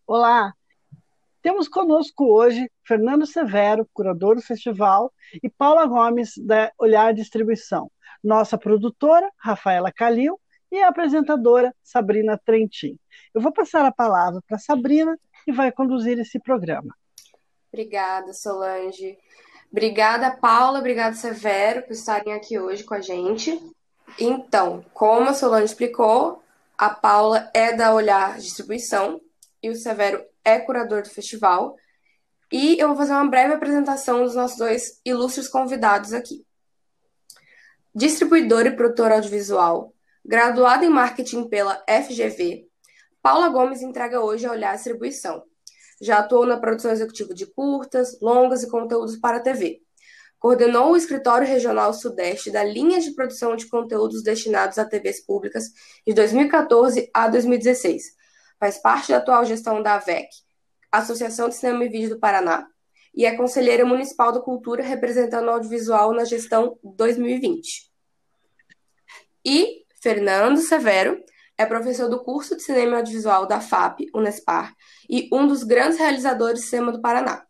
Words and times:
Olá, 0.06 0.54
temos 1.42 1.68
conosco 1.68 2.26
hoje 2.26 2.70
Fernando 2.86 3.26
Severo, 3.26 3.88
curador 3.94 4.36
do 4.36 4.42
festival, 4.42 5.14
e 5.42 5.50
Paula 5.50 5.86
Gomes, 5.86 6.34
da 6.38 6.72
Olhar 6.78 7.14
Distribuição, 7.14 7.90
nossa 8.24 8.58
produtora, 8.58 9.30
Rafaela 9.38 9.92
Calil, 9.92 10.40
e 10.72 10.82
a 10.82 10.88
apresentadora, 10.88 11.74
Sabrina 11.84 12.40
Trentin. 12.44 12.98
Eu 13.34 13.42
vou 13.42 13.52
passar 13.52 13.86
a 13.86 13.92
palavra 13.92 14.42
para 14.48 14.58
Sabrina, 14.58 15.18
que 15.46 15.52
vai 15.52 15.72
conduzir 15.72 16.18
esse 16.18 16.40
programa. 16.40 16.96
Obrigada, 17.72 18.34
Solange. 18.34 19.18
Obrigada, 19.72 20.32
Paula, 20.32 20.80
obrigada, 20.80 21.16
Severo, 21.16 21.84
por 21.84 21.94
estarem 21.94 22.34
aqui 22.34 22.60
hoje 22.60 22.84
com 22.84 22.94
a 22.94 23.02
gente. 23.02 23.60
Então, 24.20 24.86
como 24.94 25.30
a 25.30 25.34
Solange 25.34 25.66
explicou, 25.66 26.44
a 26.78 26.90
Paula 26.90 27.50
é 27.54 27.74
da 27.74 27.94
Olhar 27.94 28.38
Distribuição 28.38 29.20
e 29.62 29.70
o 29.70 29.76
Severo 29.76 30.24
é 30.44 30.60
curador 30.60 31.02
do 31.02 31.10
festival. 31.10 31.76
E 32.52 32.80
eu 32.80 32.88
vou 32.90 32.98
fazer 32.98 33.14
uma 33.14 33.30
breve 33.30 33.54
apresentação 33.54 34.24
dos 34.24 34.36
nossos 34.36 34.58
dois 34.58 35.00
ilustres 35.04 35.48
convidados 35.48 36.14
aqui. 36.14 36.46
Distribuidora 37.96 38.70
e 38.70 38.76
produtora 38.76 39.14
audiovisual, 39.14 39.94
graduada 40.26 40.84
em 40.84 40.90
marketing 40.90 41.48
pela 41.48 41.76
FGV, 41.88 42.68
Paula 43.22 43.48
Gomes 43.50 43.84
entrega 43.84 44.20
hoje 44.20 44.48
a 44.48 44.52
Olhar 44.52 44.74
Distribuição. 44.74 45.44
Já 46.02 46.18
atuou 46.18 46.44
na 46.44 46.58
produção 46.58 46.90
executiva 46.90 47.36
de 47.36 47.46
curtas, 47.46 48.20
longas 48.20 48.64
e 48.64 48.68
conteúdos 48.68 49.16
para 49.18 49.38
a 49.38 49.40
TV. 49.40 49.80
Coordenou 50.40 50.94
o 50.94 50.98
Escritório 50.98 51.48
Regional 51.48 51.94
Sudeste 51.94 52.50
da 52.50 52.64
linha 52.64 53.00
de 53.00 53.12
produção 53.12 53.56
de 53.56 53.68
conteúdos 53.68 54.24
destinados 54.24 54.80
a 54.80 54.86
TVs 54.86 55.24
públicas 55.24 55.66
de 56.06 56.16
2014 56.16 57.12
a 57.14 57.28
2016. 57.28 58.06
Faz 58.60 58.80
parte 58.80 59.12
da 59.12 59.20
atual 59.20 59.46
gestão 59.46 59.84
da 59.84 59.94
AVEC, 59.94 60.30
Associação 60.92 61.48
de 61.48 61.54
Cinema 61.54 61.86
e 61.86 61.90
Vídeo 61.90 62.10
do 62.10 62.20
Paraná, 62.20 62.68
e 63.14 63.26
é 63.26 63.36
conselheira 63.36 63.86
municipal 63.86 64.32
da 64.32 64.40
Cultura, 64.40 64.84
representando 64.84 65.48
o 65.48 65.52
audiovisual 65.52 66.14
na 66.14 66.26
gestão 66.26 66.78
2020. 66.84 67.92
E 69.46 69.84
Fernando 70.02 70.58
Severo 70.58 71.24
é 71.58 71.66
professor 71.66 72.10
do 72.10 72.24
curso 72.24 72.56
de 72.56 72.64
Cinema 72.64 72.98
Audiovisual 72.98 73.46
da 73.46 73.62
FAP, 73.62 74.10
Unespar, 74.14 74.74
e 75.10 75.30
um 75.32 75.48
dos 75.48 75.64
grandes 75.64 76.00
realizadores 76.00 76.62
de 76.62 76.68
cinema 76.68 76.92
do 76.92 77.02
Paraná. 77.02 77.46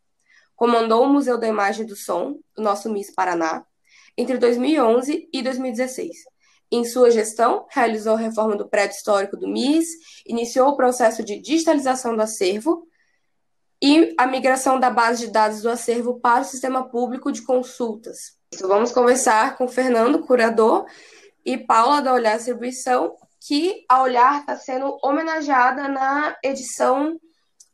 Comandou 0.55 1.03
o 1.03 1.09
Museu 1.09 1.37
da 1.37 1.47
Imagem 1.47 1.85
e 1.85 1.87
do 1.87 1.95
Som, 1.95 2.39
o 2.57 2.61
nosso 2.61 2.91
Miss 2.91 3.13
Paraná, 3.13 3.65
entre 4.17 4.37
2011 4.37 5.29
e 5.31 5.41
2016. 5.41 6.11
Em 6.71 6.83
sua 6.83 7.11
gestão, 7.11 7.65
realizou 7.69 8.15
a 8.15 8.19
reforma 8.19 8.55
do 8.55 8.67
prédio 8.67 8.97
histórico 8.97 9.37
do 9.37 9.47
MIS, 9.47 9.87
iniciou 10.25 10.69
o 10.69 10.75
processo 10.75 11.23
de 11.23 11.39
digitalização 11.39 12.15
do 12.15 12.21
acervo 12.21 12.87
e 13.83 14.15
a 14.17 14.25
migração 14.25 14.79
da 14.79 14.89
base 14.89 15.25
de 15.25 15.33
dados 15.33 15.61
do 15.61 15.69
acervo 15.69 16.17
para 16.17 16.43
o 16.43 16.45
sistema 16.45 16.87
público 16.87 17.33
de 17.33 17.41
consultas. 17.41 18.37
Então, 18.53 18.69
vamos 18.69 18.93
conversar 18.93 19.57
com 19.57 19.67
Fernando, 19.67 20.25
curador, 20.25 20.85
e 21.45 21.57
Paula, 21.57 22.01
da 22.01 22.13
Olhar 22.13 22.37
Distribuição, 22.37 23.13
que 23.45 23.83
a 23.89 24.01
Olhar 24.01 24.39
está 24.39 24.55
sendo 24.55 24.97
homenageada 25.03 25.89
na 25.89 26.33
edição 26.41 27.19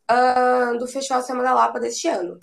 uh, 0.09 0.77
do 0.79 0.87
Festival 0.87 1.21
Semana 1.21 1.49
da 1.49 1.53
Lapa 1.53 1.79
deste 1.79 2.07
ano. 2.07 2.39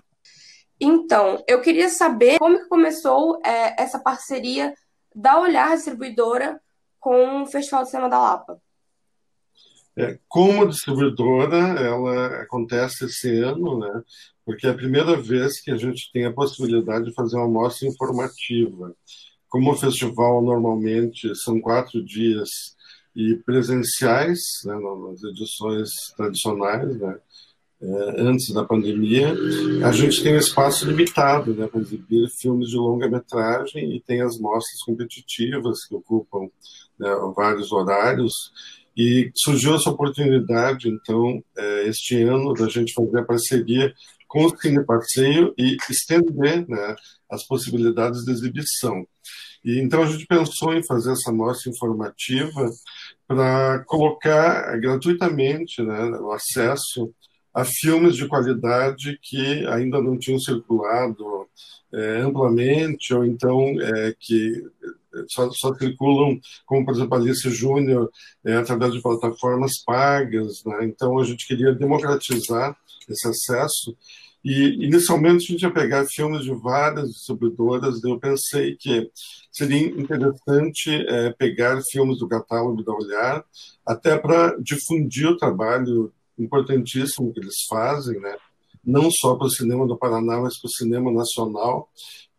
Então, 0.80 1.42
eu 1.48 1.60
queria 1.60 1.88
saber 1.88 2.38
como 2.38 2.60
que 2.60 2.68
começou 2.68 3.40
é, 3.44 3.82
essa 3.82 3.98
parceria 3.98 4.72
da 5.12 5.40
Olhar 5.40 5.74
Distribuidora 5.74 6.60
com 7.00 7.42
o 7.42 7.46
Festival 7.46 7.82
de 7.82 7.90
Cinema 7.90 8.08
da 8.08 8.20
Lapa. 8.20 8.62
É, 9.98 10.18
como 10.28 10.68
distribuidora, 10.68 11.56
ela 11.56 12.42
acontece 12.42 13.06
esse 13.06 13.40
ano, 13.40 13.78
né? 13.78 14.02
Porque 14.44 14.66
é 14.66 14.70
a 14.70 14.74
primeira 14.74 15.16
vez 15.16 15.60
que 15.60 15.70
a 15.70 15.76
gente 15.76 16.10
tem 16.12 16.26
a 16.26 16.32
possibilidade 16.32 17.06
de 17.06 17.14
fazer 17.14 17.36
uma 17.36 17.48
mostra 17.48 17.88
informativa. 17.88 18.94
Como 19.48 19.72
o 19.72 19.76
festival 19.76 20.42
normalmente 20.42 21.34
são 21.36 21.60
quatro 21.60 22.04
dias 22.04 22.48
e 23.14 23.36
presenciais, 23.36 24.38
né, 24.64 24.74
nas 24.74 25.22
edições 25.24 25.88
tradicionais, 26.14 27.00
né, 27.00 27.18
é, 27.80 28.22
antes 28.22 28.52
da 28.52 28.64
pandemia, 28.64 29.34
a 29.84 29.92
gente 29.92 30.22
tem 30.22 30.34
um 30.34 30.38
espaço 30.38 30.86
limitado 30.86 31.54
né, 31.54 31.66
para 31.66 31.80
exibir 31.80 32.28
filmes 32.38 32.68
de 32.68 32.76
longa-metragem 32.76 33.96
e 33.96 34.00
tem 34.00 34.20
as 34.20 34.38
mostras 34.38 34.82
competitivas 34.84 35.84
que 35.86 35.94
ocupam 35.94 36.48
né, 36.98 37.08
vários 37.34 37.72
horários 37.72 38.32
e 38.96 39.30
surgiu 39.34 39.74
essa 39.74 39.90
oportunidade, 39.90 40.88
então, 40.88 41.42
é, 41.56 41.88
este 41.88 42.22
ano, 42.22 42.54
da 42.54 42.68
gente 42.68 42.94
fazer 42.94 43.18
a 43.18 43.24
parceria 43.24 43.92
com 44.26 44.44
o 44.44 44.56
Cine 44.58 44.84
Passeio 44.84 45.54
e 45.58 45.76
estender 45.90 46.66
né, 46.68 46.96
as 47.30 47.46
possibilidades 47.46 48.24
de 48.24 48.30
exibição. 48.32 49.06
E, 49.64 49.80
então, 49.80 50.02
a 50.02 50.06
gente 50.06 50.26
pensou 50.26 50.72
em 50.72 50.84
fazer 50.86 51.12
essa 51.12 51.32
mostra 51.32 51.70
informativa 51.70 52.70
para 53.26 53.84
colocar 53.86 54.78
gratuitamente 54.78 55.82
né, 55.82 56.10
o 56.20 56.32
acesso 56.32 57.12
a 57.52 57.64
filmes 57.64 58.14
de 58.14 58.28
qualidade 58.28 59.18
que 59.22 59.66
ainda 59.68 60.00
não 60.00 60.18
tinham 60.18 60.38
circulado 60.38 61.48
é, 61.92 62.18
amplamente, 62.20 63.14
ou 63.14 63.24
então 63.24 63.80
é, 63.80 64.14
que 64.20 64.62
só, 65.28 65.50
só 65.52 65.74
circulam, 65.74 66.38
como 66.64 66.84
por 66.84 66.94
exemplo 66.94 67.16
Alice 67.16 67.48
Júnior, 67.50 68.10
é, 68.44 68.56
através 68.56 68.92
de 68.92 69.02
plataformas 69.02 69.82
pagas. 69.84 70.62
Né? 70.64 70.86
Então 70.86 71.18
a 71.18 71.24
gente 71.24 71.46
queria 71.46 71.72
democratizar 71.72 72.76
esse 73.08 73.28
acesso. 73.28 73.96
E 74.44 74.84
inicialmente 74.84 75.44
a 75.44 75.52
gente 75.52 75.62
ia 75.62 75.72
pegar 75.72 76.06
filmes 76.06 76.44
de 76.44 76.54
várias 76.54 77.08
distribuidoras, 77.08 78.02
eu 78.04 78.18
pensei 78.18 78.76
que 78.76 79.10
seria 79.50 79.88
interessante 79.88 80.90
é, 81.08 81.32
pegar 81.32 81.80
filmes 81.90 82.18
do 82.18 82.28
catálogo 82.28 82.84
da 82.84 82.92
Olhar, 82.92 83.44
até 83.84 84.16
para 84.16 84.56
difundir 84.60 85.26
o 85.28 85.36
trabalho 85.36 86.12
importantíssimo 86.38 87.32
que 87.32 87.40
eles 87.40 87.56
fazem, 87.68 88.20
né? 88.20 88.36
não 88.86 89.10
só 89.10 89.34
para 89.34 89.48
o 89.48 89.50
cinema 89.50 89.86
do 89.86 89.98
Paraná, 89.98 90.40
mas 90.40 90.58
para 90.60 90.68
o 90.68 90.70
cinema 90.70 91.10
nacional, 91.10 91.88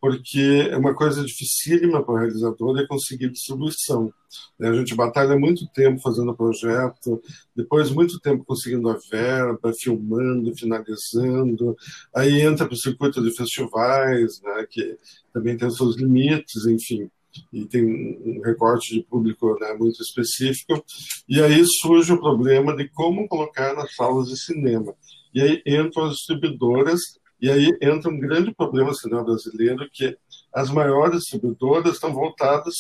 porque 0.08 0.70
é 0.72 0.78
uma 0.78 0.94
coisa 0.94 1.22
dificílima 1.22 2.02
para 2.02 2.14
o 2.14 2.18
realizador 2.18 2.80
é 2.80 2.88
conseguir 2.88 3.30
distribuição. 3.30 4.10
Né? 4.58 4.70
A 4.70 4.74
gente 4.74 4.96
batalha 4.96 5.38
muito 5.38 5.68
tempo 5.74 6.00
fazendo 6.00 6.32
o 6.32 6.36
projeto, 6.36 7.22
depois 7.54 7.92
muito 7.92 8.18
tempo 8.22 8.46
conseguindo 8.46 8.90
a 8.90 8.98
verba, 9.12 9.74
filmando, 9.78 10.56
finalizando, 10.56 11.76
aí 12.16 12.40
entra 12.42 12.66
para 12.66 12.74
o 12.74 12.78
circuito 12.78 13.22
de 13.22 13.36
festivais, 13.36 14.42
né? 14.42 14.66
que 14.70 14.98
também 15.34 15.58
tem 15.58 15.70
seus 15.70 15.98
limites, 15.98 16.66
enfim, 16.66 17.10
e 17.52 17.66
tem 17.66 17.84
um 17.86 18.42
recorte 18.42 18.94
de 18.94 19.04
público 19.04 19.58
né, 19.60 19.74
muito 19.74 20.02
específico, 20.02 20.84
e 21.28 21.42
aí 21.42 21.64
surge 21.82 22.14
o 22.14 22.20
problema 22.20 22.76
de 22.76 22.88
como 22.90 23.28
colocar 23.28 23.76
nas 23.76 23.94
salas 23.94 24.30
de 24.30 24.40
cinema. 24.40 24.96
E 25.34 25.42
aí 25.42 25.62
entram 25.68 26.06
as 26.06 26.14
distribuidoras 26.14 27.02
e 27.40 27.50
aí 27.50 27.78
entra 27.82 28.10
um 28.10 28.20
grande 28.20 28.54
problema 28.54 28.90
no 28.90 28.96
cinema 28.96 29.24
brasileiro, 29.24 29.88
que 29.92 30.18
as 30.54 30.70
maiores 30.70 31.20
distribuidoras 31.20 31.94
estão 31.94 32.14
voltadas 32.14 32.76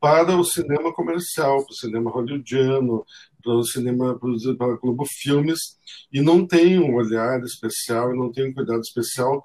para 0.00 0.36
o 0.36 0.44
cinema 0.44 0.92
comercial, 0.92 1.64
para 1.64 1.72
o 1.72 1.76
cinema 1.76 2.10
hollywoodiano, 2.10 3.04
para 3.42 3.54
o 3.54 3.64
cinema 3.64 4.18
produzido 4.18 4.56
pela 4.56 4.76
Globo 4.76 5.04
Filmes, 5.06 5.78
e 6.12 6.20
não 6.20 6.46
tem 6.46 6.78
um 6.78 6.94
olhar 6.94 7.42
especial, 7.42 8.14
não 8.14 8.30
tem 8.30 8.50
um 8.50 8.54
cuidado 8.54 8.80
especial 8.80 9.42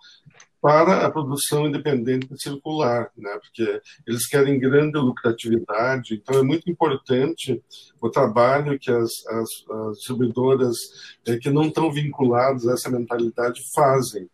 para 0.62 1.06
a 1.06 1.12
produção 1.12 1.68
independente 1.68 2.28
circular, 2.40 3.10
né? 3.18 3.32
porque 3.42 3.82
eles 4.06 4.28
querem 4.28 4.60
grande 4.60 4.98
lucratividade. 5.00 6.14
Então, 6.14 6.40
é 6.40 6.44
muito 6.44 6.70
importante 6.70 7.60
o 8.00 8.10
trabalho 8.10 8.78
que 8.78 8.92
as, 8.92 9.10
as, 9.28 9.50
as 9.70 9.98
distribuidoras 9.98 10.78
é, 11.26 11.38
que 11.38 11.50
não 11.50 11.64
estão 11.64 11.92
vinculadas 11.92 12.68
a 12.68 12.74
essa 12.74 12.92
mentalidade 12.92 13.60
fazem. 13.74 14.30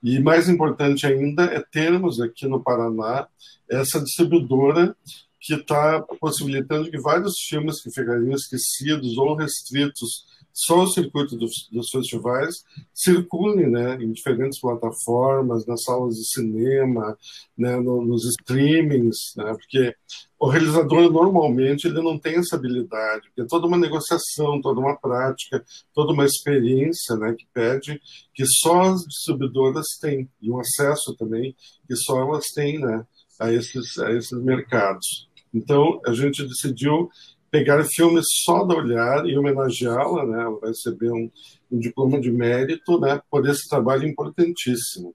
E 0.00 0.20
mais 0.20 0.48
importante 0.48 1.04
ainda 1.04 1.44
é 1.44 1.60
termos 1.60 2.20
aqui 2.20 2.46
no 2.46 2.62
Paraná 2.62 3.26
essa 3.68 4.00
distribuidora 4.00 4.94
que 5.40 5.54
está 5.54 6.00
possibilitando 6.20 6.88
que 6.88 7.00
vários 7.00 7.34
filmes 7.48 7.82
que 7.82 7.90
ficariam 7.90 8.32
esquecidos 8.32 9.18
ou 9.18 9.34
restritos 9.34 10.24
só 10.52 10.82
o 10.82 10.86
circuito 10.86 11.36
dos, 11.36 11.68
dos, 11.70 11.88
festivais 11.90 12.56
circulem 12.94 13.70
né, 13.70 13.96
em 13.96 14.12
diferentes 14.12 14.60
plataformas, 14.60 15.66
nas 15.66 15.82
salas 15.82 16.14
de 16.14 16.30
cinema, 16.30 17.16
né, 17.56 17.76
no, 17.76 18.04
nos 18.04 18.24
streamings, 18.24 19.16
né, 19.36 19.54
porque 19.54 19.94
o 20.38 20.48
realizador 20.48 21.10
normalmente 21.10 21.86
ele 21.86 22.02
não 22.02 22.18
tem 22.18 22.36
essa 22.36 22.56
habilidade, 22.56 23.28
porque 23.28 23.42
é 23.42 23.46
toda 23.46 23.66
uma 23.66 23.78
negociação, 23.78 24.60
toda 24.60 24.80
uma 24.80 24.96
prática, 24.96 25.64
toda 25.94 26.12
uma 26.12 26.26
experiência 26.26 27.16
né, 27.16 27.34
que 27.34 27.46
pede 27.54 28.00
que 28.34 28.44
só 28.46 28.82
as 28.82 29.02
distribuidoras 29.02 29.86
têm, 30.00 30.28
e 30.40 30.50
um 30.50 30.58
acesso 30.58 31.14
também 31.16 31.56
que 31.86 31.96
só 31.96 32.20
elas 32.20 32.46
têm 32.54 32.78
né, 32.78 33.06
a, 33.38 33.52
esses, 33.52 33.98
a 33.98 34.12
esses 34.12 34.42
mercados. 34.42 35.28
Então, 35.54 36.00
a 36.06 36.12
gente 36.12 36.46
decidiu 36.46 37.10
pegar 37.52 37.84
filmes 37.84 38.24
só 38.44 38.64
da 38.64 38.74
Olhar 38.74 39.26
e 39.26 39.36
homenageá-la, 39.36 40.24
né? 40.24 40.40
Ela 40.40 40.58
vai 40.58 40.70
receber 40.70 41.12
um, 41.12 41.30
um, 41.70 41.78
diploma 41.78 42.18
de 42.18 42.32
mérito, 42.32 42.98
né? 42.98 43.20
Por 43.30 43.46
esse 43.46 43.68
trabalho 43.68 44.08
importantíssimo. 44.08 45.14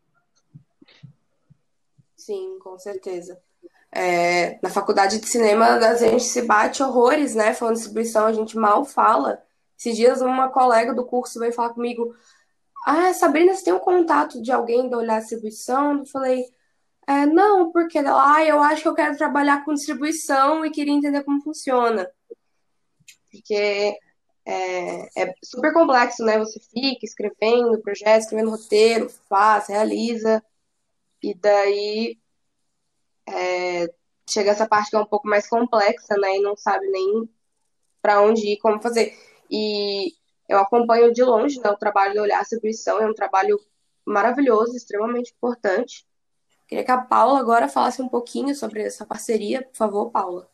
Sim, 2.15 2.59
com 2.59 2.77
certeza. 2.77 3.41
É, 3.91 4.59
na 4.61 4.69
faculdade 4.69 5.19
de 5.19 5.27
cinema, 5.27 5.65
a 5.65 5.95
gente 5.95 6.25
se 6.25 6.43
bate 6.43 6.83
horrores, 6.83 7.33
né? 7.33 7.55
Falando 7.55 7.73
de 7.73 7.79
distribuição, 7.79 8.27
a 8.27 8.33
gente 8.33 8.55
mal 8.55 8.85
fala. 8.85 9.41
Esses 9.75 9.97
dias, 9.97 10.21
uma 10.21 10.49
colega 10.49 10.93
do 10.93 11.05
curso 11.05 11.39
veio 11.39 11.53
falar 11.53 11.73
comigo: 11.73 12.13
Ah, 12.85 13.15
Sabrina, 13.15 13.55
você 13.55 13.63
tem 13.63 13.73
um 13.73 13.79
contato 13.79 14.39
de 14.43 14.51
alguém 14.51 14.87
da 14.87 14.99
Olhar 14.99 15.19
Distribuição? 15.21 15.99
Eu 15.99 16.05
falei: 16.05 16.43
é, 17.07 17.25
Não, 17.25 17.71
porque 17.71 17.97
ela, 17.97 18.35
ah, 18.35 18.45
eu 18.45 18.61
acho 18.61 18.83
que 18.83 18.87
eu 18.89 18.93
quero 18.93 19.17
trabalhar 19.17 19.65
com 19.65 19.73
distribuição 19.73 20.63
e 20.63 20.69
queria 20.69 20.93
entender 20.93 21.23
como 21.23 21.41
funciona 21.41 22.07
porque 23.31 23.97
é, 24.45 25.23
é, 25.23 25.33
super 25.43 25.73
complexo, 25.73 26.23
né? 26.23 26.37
Você 26.39 26.59
fica 26.59 27.05
escrevendo 27.05 27.81
projeto, 27.81 28.21
escrevendo 28.21 28.51
roteiro, 28.51 29.09
faz, 29.29 29.67
realiza, 29.67 30.43
e 31.21 31.33
daí 31.35 32.17
é, 33.27 33.87
chega 34.29 34.51
essa 34.51 34.67
parte 34.67 34.89
que 34.89 34.95
é 34.95 34.99
um 34.99 35.05
pouco 35.05 35.27
mais 35.27 35.47
complexa, 35.47 36.15
né? 36.17 36.37
E 36.37 36.41
não 36.41 36.55
sabe 36.55 36.87
nem 36.89 37.29
para 38.01 38.21
onde 38.21 38.47
ir, 38.53 38.57
como 38.57 38.81
fazer. 38.81 39.13
E 39.49 40.13
eu 40.47 40.59
acompanho 40.59 41.13
de 41.13 41.23
longe 41.23 41.59
né, 41.59 41.69
o 41.69 41.77
trabalho 41.77 42.13
de 42.13 42.19
Olhar 42.19 42.39
Distribuição, 42.41 42.99
é 43.01 43.07
um 43.07 43.13
trabalho 43.13 43.59
maravilhoso, 44.05 44.75
extremamente 44.75 45.33
importante. 45.35 46.05
Queria 46.67 46.83
que 46.85 46.91
a 46.91 47.01
Paula 47.01 47.39
agora 47.39 47.69
falasse 47.69 48.01
um 48.01 48.09
pouquinho 48.09 48.55
sobre 48.55 48.81
essa 48.83 49.05
parceria. 49.05 49.63
Por 49.63 49.75
favor, 49.75 50.11
Paula. 50.11 50.49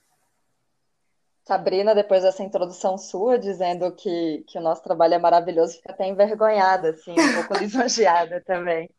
Sabrina, 1.45 1.93
depois 1.93 2.23
dessa 2.23 2.41
introdução 2.41 2.97
sua, 2.97 3.37
dizendo 3.37 3.91
que, 3.91 4.45
que 4.47 4.57
o 4.57 4.61
nosso 4.61 4.81
trabalho 4.81 5.15
é 5.15 5.19
maravilhoso, 5.19 5.75
fica 5.75 5.91
até 5.91 6.07
envergonhada, 6.07 6.91
assim, 6.91 7.11
um 7.11 7.33
pouco 7.35 7.53
lisonjeada 7.59 8.41
também. 8.45 8.89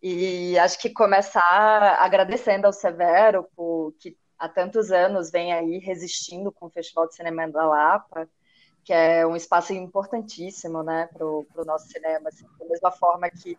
E 0.00 0.56
acho 0.58 0.78
que 0.78 0.90
começar 0.90 1.42
agradecendo 2.00 2.66
ao 2.66 2.72
Severo, 2.72 3.48
por, 3.56 3.92
que 3.98 4.16
há 4.38 4.48
tantos 4.48 4.92
anos 4.92 5.30
vem 5.32 5.52
aí 5.52 5.78
resistindo 5.78 6.52
com 6.52 6.66
o 6.66 6.70
Festival 6.70 7.08
de 7.08 7.16
Cinema 7.16 7.48
da 7.50 7.66
Lapa, 7.66 8.28
que 8.84 8.92
é 8.92 9.26
um 9.26 9.34
espaço 9.34 9.72
importantíssimo 9.72 10.82
né, 10.82 11.08
para 11.12 11.26
o 11.26 11.46
nosso 11.66 11.88
cinema. 11.88 12.28
Assim, 12.28 12.46
da 12.58 12.66
mesma 12.66 12.92
forma 12.92 13.28
que 13.30 13.58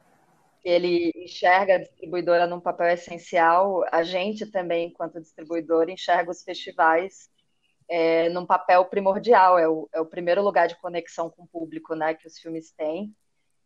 ele 0.64 1.12
enxerga 1.16 1.76
a 1.76 1.80
distribuidora 1.80 2.48
num 2.48 2.62
papel 2.62 2.88
essencial, 2.90 3.84
a 3.92 4.04
gente 4.04 4.46
também, 4.46 4.88
enquanto 4.88 5.22
distribuidor, 5.22 5.90
enxerga 5.90 6.32
os 6.32 6.44
festivais 6.44 7.30
é, 7.88 8.30
num 8.30 8.46
papel 8.46 8.86
primordial, 8.86 9.58
é 9.60 9.68
o, 9.68 9.88
é 9.94 10.00
o 10.00 10.06
primeiro 10.06 10.42
lugar 10.42 10.68
de 10.68 10.80
conexão 10.80 11.30
com 11.30 11.44
o 11.44 11.48
público 11.48 11.96
né, 11.96 12.14
que 12.14 12.28
os 12.28 12.38
filmes 12.38 12.72
têm. 12.72 13.16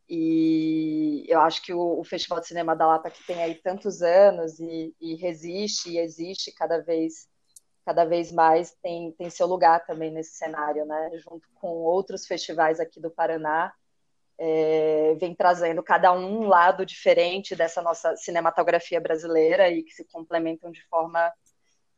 E 0.10 1.26
eu 1.28 1.40
acho 1.42 1.62
que 1.62 1.74
o, 1.74 2.00
o 2.00 2.04
Festival 2.04 2.40
de 2.40 2.48
Cinema 2.48 2.76
da 2.76 2.88
Lapa, 2.88 3.12
que 3.12 3.24
tem 3.26 3.44
aí 3.44 3.56
tantos 3.56 4.02
anos 4.02 4.60
e, 4.60 4.94
e, 5.00 5.16
resiste 5.16 5.92
e 5.92 6.00
existe 6.00 6.52
cada 6.52 6.80
vez 6.82 7.28
cada 7.86 8.06
vez 8.06 8.32
mais, 8.32 8.76
tem, 8.84 9.12
tem 9.14 9.32
seu 9.32 9.48
lugar 9.48 9.84
também 9.84 10.12
nesse 10.12 10.36
cenário, 10.36 10.86
né? 10.86 11.10
junto 11.16 11.48
com 11.56 11.70
outros 11.70 12.28
festivais 12.28 12.80
aqui 12.80 13.00
do 13.00 13.10
Paraná, 13.10 13.74
é, 14.38 15.16
vem 15.20 15.34
trazendo 15.34 15.82
cada 15.82 16.14
um 16.14 16.48
lado 16.48 16.86
diferente 16.86 17.56
dessa 17.56 17.82
nossa 17.82 18.16
cinematografia 18.16 19.02
brasileira 19.02 19.70
e 19.70 19.82
que 19.82 19.92
se 19.92 20.06
complementam 20.06 20.72
de 20.72 20.84
forma 20.88 21.34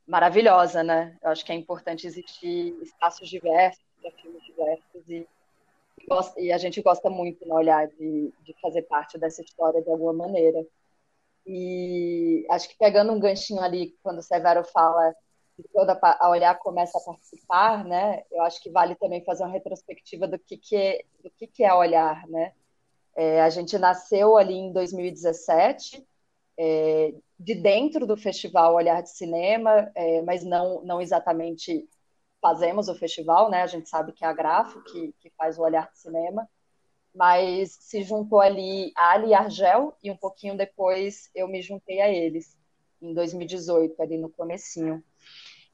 maravilhosa, 0.08 0.84
né? 0.84 1.18
Eu 1.24 1.30
acho 1.30 1.46
que 1.46 1.52
é 1.52 1.56
importante 1.56 2.08
existir 2.08 2.76
espaços 2.82 3.30
diversos 3.30 3.84
para 4.02 4.12
filmes 4.12 4.44
diversos 4.44 5.10
e, 5.10 5.28
e, 6.38 6.52
a 6.52 6.58
gente 6.58 6.82
gosta 6.82 7.10
muito 7.10 7.48
no 7.48 7.56
olhar 7.56 7.88
de, 7.88 8.34
de 8.44 8.56
fazer 8.62 8.82
parte 8.84 9.18
dessa 9.18 9.42
história 9.42 9.82
de 9.82 9.90
alguma 9.90 10.14
maneira. 10.14 10.66
E 11.46 12.46
acho 12.50 12.70
que 12.70 12.78
pegando 12.78 13.12
um 13.12 13.20
ganchinho 13.20 13.62
ali, 13.62 13.96
quando 14.04 14.20
o 14.20 14.24
Severo 14.24 14.64
fala 14.64 15.16
que 15.56 15.64
toda 15.74 15.98
a 16.02 16.30
olhar 16.30 16.58
começa 16.60 16.98
a 16.98 17.02
participar, 17.02 17.84
né? 17.86 18.24
Eu 18.32 18.42
acho 18.44 18.62
que 18.62 18.70
vale 18.70 18.96
também 18.96 19.24
fazer 19.24 19.44
uma 19.44 19.52
retrospectiva 19.52 20.28
do 20.28 20.40
que, 20.40 20.58
que, 20.58 20.76
é, 20.76 21.04
do 21.24 21.30
que, 21.32 21.48
que 21.48 21.64
é 21.64 21.74
olhar, 21.74 22.28
né? 22.28 22.54
É, 23.16 23.42
a 23.42 23.50
gente 23.50 23.78
nasceu 23.78 24.38
ali 24.38 24.54
em 24.54 24.72
2017, 24.72 26.06
é, 26.58 27.14
de 27.40 27.56
dentro 27.56 28.06
do 28.06 28.16
festival 28.16 28.76
Olhar 28.76 29.02
de 29.02 29.10
Cinema, 29.10 29.92
é, 29.96 30.22
mas 30.22 30.44
não, 30.44 30.84
não 30.84 31.02
exatamente 31.02 31.88
fazemos 32.42 32.88
o 32.88 32.96
festival, 32.96 33.50
né? 33.50 33.62
A 33.62 33.68
gente 33.68 33.90
sabe 33.90 34.12
que 34.12 34.26
é 34.26 34.28
a 34.28 34.34
Grafo 34.34 34.84
que, 34.84 35.14
que 35.20 35.30
faz 35.32 35.58
o 35.58 35.62
Olhar 35.62 35.90
de 35.92 36.00
Cinema, 36.00 36.48
mas 37.14 37.78
se 37.80 38.04
juntou 38.04 38.40
ali 38.40 38.92
a 38.96 39.12
Ali 39.12 39.34
Argel 39.34 39.96
e 40.04 40.10
um 40.10 40.18
pouquinho 40.18 40.58
depois 40.58 41.30
eu 41.36 41.48
me 41.48 41.62
juntei 41.62 42.02
a 42.02 42.10
eles, 42.10 42.58
em 43.02 43.14
2018, 43.14 44.02
ali 44.02 44.18
no 44.18 44.30
comecinho. 44.30 45.04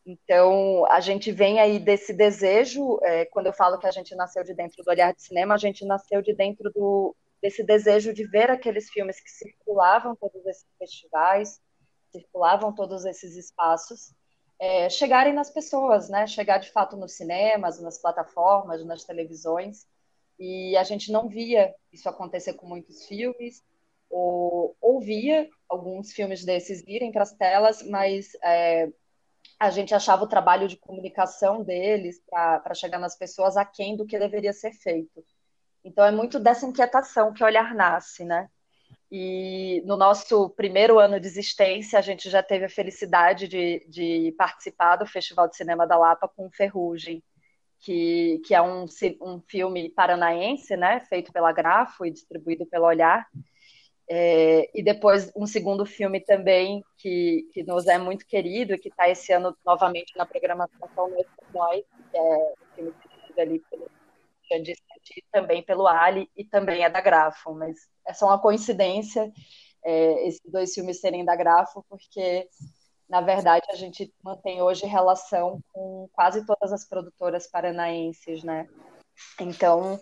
Então, 0.05 0.85
a 0.85 1.01
gente 1.01 1.33
vem 1.33 1.59
aí 1.59 1.79
desse 1.79 2.13
desejo, 2.13 2.97
é, 3.03 3.25
quando 3.25 3.47
eu 3.47 3.53
falo 3.53 3.77
que 3.77 3.85
a 3.85 3.91
gente 3.91 4.15
nasceu 4.15 4.41
de 4.41 4.53
dentro 4.53 4.81
do 4.81 4.89
Olhar 4.89 5.13
de 5.13 5.21
Cinema, 5.21 5.53
a 5.53 5.57
gente 5.57 5.85
nasceu 5.85 6.21
de 6.21 6.33
dentro 6.33 6.71
do, 6.71 7.13
desse 7.41 7.63
desejo 7.63 8.13
de 8.13 8.25
ver 8.25 8.49
aqueles 8.49 8.89
filmes 8.89 9.19
que 9.21 9.29
circulavam 9.29 10.15
todos 10.15 10.45
esses 10.45 10.65
festivais, 10.77 11.61
circulavam 12.11 12.73
todos 12.73 13.05
esses 13.05 13.35
espaços, 13.35 14.13
é, 14.59 14.89
chegarem 14.89 15.33
nas 15.33 15.51
pessoas, 15.51 16.09
né? 16.09 16.25
Chegar 16.25 16.57
de 16.57 16.71
fato 16.71 16.97
nos 16.97 17.15
cinemas, 17.15 17.79
nas 17.79 18.01
plataformas, 18.01 18.83
nas 18.85 19.03
televisões. 19.03 19.87
E 20.39 20.75
a 20.77 20.83
gente 20.83 21.11
não 21.11 21.27
via 21.27 21.73
isso 21.91 22.09
acontecer 22.09 22.53
com 22.53 22.67
muitos 22.67 23.05
filmes, 23.05 23.63
ou 24.09 24.75
ouvia 24.81 25.49
alguns 25.67 26.11
filmes 26.13 26.43
desses 26.45 26.81
irem 26.87 27.11
para 27.11 27.23
as 27.23 27.33
telas, 27.33 27.83
mas 27.83 28.31
é, 28.43 28.89
a 29.59 29.69
gente 29.69 29.93
achava 29.93 30.23
o 30.23 30.27
trabalho 30.27 30.67
de 30.67 30.77
comunicação 30.77 31.63
deles 31.63 32.21
para 32.29 32.73
chegar 32.73 32.99
nas 32.99 33.17
pessoas 33.17 33.57
aquém 33.57 33.95
do 33.95 34.05
que 34.05 34.19
deveria 34.19 34.53
ser 34.53 34.71
feito. 34.71 35.23
Então 35.83 36.05
é 36.05 36.11
muito 36.11 36.39
dessa 36.39 36.65
inquietação 36.65 37.33
que 37.33 37.43
o 37.43 37.45
olhar 37.45 37.73
nasce, 37.73 38.25
né? 38.25 38.49
E 39.11 39.81
no 39.85 39.95
nosso 39.95 40.49
primeiro 40.49 40.99
ano 40.99 41.19
de 41.19 41.27
existência, 41.27 41.97
a 41.97 42.01
gente 42.01 42.29
já 42.29 42.43
teve 42.43 42.65
a 42.65 42.69
felicidade 42.69 43.47
de, 43.47 43.85
de 43.87 44.35
participar 44.37 44.97
do 44.97 45.05
Festival 45.05 45.47
de 45.47 45.55
Cinema 45.55 45.87
da 45.87 45.97
Lapa 45.97 46.27
com 46.27 46.51
Ferrugem, 46.51 47.23
que, 47.79 48.41
que 48.45 48.53
é 48.53 48.61
um, 48.61 48.85
um 49.21 49.41
filme 49.47 49.89
paranaense, 49.89 50.75
né, 50.75 50.99
feito 51.01 51.31
pela 51.31 51.53
Grafo 51.53 52.05
e 52.05 52.11
distribuído 52.11 52.65
pela 52.65 52.87
Olhar. 52.87 53.25
É, 54.09 54.69
e 54.77 54.81
depois 54.83 55.31
um 55.35 55.45
segundo 55.45 55.85
filme 55.85 56.21
também 56.21 56.81
que, 56.97 57.45
que 57.53 57.63
nos 57.63 57.87
é 57.87 57.97
muito 57.97 58.25
querido 58.25 58.73
e 58.73 58.77
que 58.77 58.87
está 58.87 59.09
esse 59.09 59.33
ano 59.33 59.55
novamente 59.65 60.17
na 60.17 60.25
programação 60.25 60.77
atual 60.81 61.09
Nós, 61.53 61.83
que 62.11 62.17
é 62.17 62.21
um 62.21 62.75
filme 62.75 62.93
que 63.33 63.41
ali 63.41 63.59
pelo 63.69 63.89
também 65.31 65.63
pelo 65.63 65.87
Ali 65.87 66.29
e 66.35 66.43
também 66.43 66.83
é 66.83 66.89
da 66.89 67.01
Grafo, 67.01 67.53
mas 67.53 67.77
é 68.05 68.13
só 68.13 68.27
uma 68.27 68.39
coincidência 68.39 69.31
é, 69.83 70.27
esses 70.27 70.41
dois 70.45 70.73
filmes 70.73 70.99
serem 70.99 71.23
da 71.23 71.35
Grafo, 71.35 71.85
porque 71.89 72.47
na 73.07 73.21
verdade 73.21 73.65
a 73.71 73.75
gente 73.75 74.13
mantém 74.21 74.61
hoje 74.61 74.85
relação 74.85 75.61
com 75.71 76.09
quase 76.11 76.45
todas 76.45 76.73
as 76.73 76.85
produtoras 76.85 77.47
paranaenses, 77.47 78.43
né? 78.43 78.67
Então, 79.39 79.99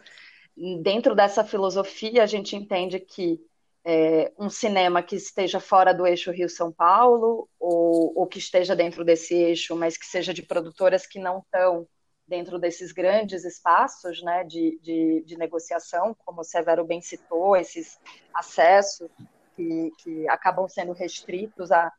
dentro 0.82 1.14
dessa 1.14 1.44
filosofia, 1.44 2.24
a 2.24 2.26
gente 2.26 2.56
entende 2.56 3.00
que 3.00 3.40
é, 3.86 4.34
um 4.40 4.50
cinema 4.50 5.04
que 5.04 5.16
esteja 5.16 5.60
fora 5.60 5.94
do 5.94 6.08
eixo 6.08 6.32
Rio-São 6.32 6.72
Paulo, 6.72 7.48
ou, 7.60 8.12
ou 8.18 8.26
que 8.26 8.40
esteja 8.40 8.76
dentro 8.76 9.06
desse 9.06 9.36
eixo, 9.36 9.76
mas 9.76 9.96
que 9.96 10.06
seja 10.08 10.34
de 10.34 10.42
produtoras 10.42 11.06
que 11.06 11.20
não 11.20 11.40
estão 11.40 11.88
dentro 12.28 12.58
desses 12.58 12.92
grandes 12.92 13.46
espaços 13.46 14.22
né, 14.24 14.44
de, 14.44 14.80
de, 14.82 15.24
de, 15.26 15.38
negociação, 15.38 16.16
como 16.26 16.42
o 16.42 16.44
Severo 16.44 16.84
bem 16.84 17.02
citou, 17.02 17.56
esses 17.56 18.00
acessos 18.34 19.10
que, 19.56 19.92
que 20.00 20.28
acabam 20.30 20.68
sendo 20.68 20.92
restritos 20.92 21.72
a, 21.72 21.92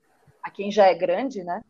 a 0.42 0.50
quem 0.50 0.70
já 0.70 0.86
é 0.86 0.94
grande, 0.94 1.44
né? 1.44 1.62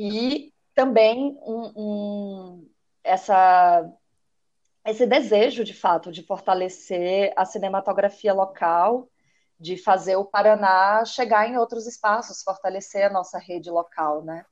e 0.00 0.54
também 0.76 1.36
um, 1.42 1.72
um, 1.76 2.70
essa, 3.02 3.84
esse 4.86 5.04
desejo, 5.04 5.64
de 5.64 5.74
fato, 5.74 6.12
de 6.12 6.22
fortalecer 6.22 7.32
a 7.36 7.44
cinematografia 7.44 8.32
local, 8.32 9.08
de 9.58 9.76
fazer 9.76 10.14
o 10.14 10.24
Paraná 10.24 11.04
chegar 11.04 11.48
em 11.48 11.58
outros 11.58 11.84
espaços, 11.88 12.44
fortalecer 12.44 13.04
a 13.04 13.12
nossa 13.12 13.40
rede 13.40 13.68
local, 13.72 14.22
né? 14.22 14.46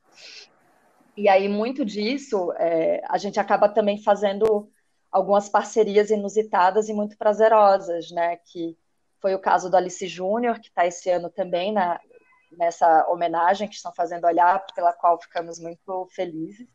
E 1.17 1.29
aí, 1.29 1.49
muito 1.49 1.85
disso, 1.85 2.53
é, 2.59 3.01
a 3.09 3.17
gente 3.17 3.41
acaba 3.41 3.69
também 3.69 4.03
fazendo 4.03 4.71
algumas 5.11 5.49
parcerias 5.49 6.11
inusitadas 6.11 6.89
e 6.89 6.93
muito 6.93 7.17
prazerosas, 7.17 8.11
né? 8.11 8.37
Que 8.37 8.77
foi 9.21 9.35
o 9.35 9.39
caso 9.39 9.71
do 9.71 9.77
Alice 9.77 10.07
Júnior, 10.07 10.61
que 10.61 10.69
está 10.69 10.87
esse 10.87 11.09
ano 11.11 11.31
também 11.31 11.73
na, 11.73 11.99
nessa 12.53 13.07
homenagem 13.09 13.69
que 13.69 13.75
estão 13.75 13.93
fazendo 13.95 14.27
olhar, 14.27 14.65
pela 14.75 14.93
qual 14.93 15.21
ficamos 15.21 15.59
muito 15.59 16.07
felizes. 16.11 16.69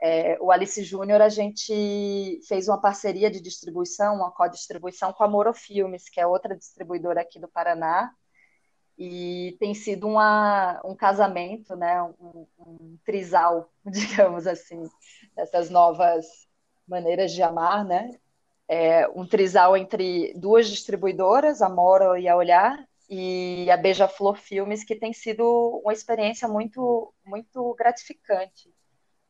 É, 0.00 0.38
o 0.40 0.50
Alice 0.50 0.82
Júnior, 0.84 1.20
a 1.20 1.28
gente 1.28 2.40
fez 2.46 2.68
uma 2.68 2.80
parceria 2.80 3.30
de 3.30 3.40
distribuição, 3.40 4.16
uma 4.16 4.30
co-distribuição 4.30 5.12
com 5.12 5.24
a 5.24 5.28
Moro 5.28 5.52
Filmes, 5.52 6.08
que 6.08 6.20
é 6.20 6.26
outra 6.26 6.56
distribuidora 6.56 7.22
aqui 7.22 7.40
do 7.40 7.48
Paraná, 7.48 8.12
e 8.98 9.56
tem 9.58 9.74
sido 9.74 10.06
uma, 10.06 10.80
um 10.84 10.94
casamento, 10.94 11.74
né, 11.76 12.02
um, 12.02 12.46
um 12.58 12.98
trisal, 13.04 13.70
digamos 13.84 14.46
assim, 14.46 14.88
dessas 15.34 15.70
novas 15.70 16.26
maneiras 16.86 17.32
de 17.32 17.42
amar, 17.42 17.84
né? 17.84 18.10
É 18.68 19.06
um 19.08 19.26
trisal 19.26 19.76
entre 19.76 20.32
duas 20.34 20.68
distribuidoras, 20.68 21.60
a 21.60 21.68
Moro 21.68 22.16
e 22.16 22.28
a 22.28 22.36
Olhar, 22.36 22.86
e 23.08 23.70
a 23.70 23.76
Beija-Flor 23.76 24.36
Filmes, 24.36 24.84
que 24.84 24.96
tem 24.96 25.12
sido 25.12 25.44
uma 25.82 25.92
experiência 25.92 26.48
muito, 26.48 27.12
muito 27.24 27.74
gratificante. 27.74 28.72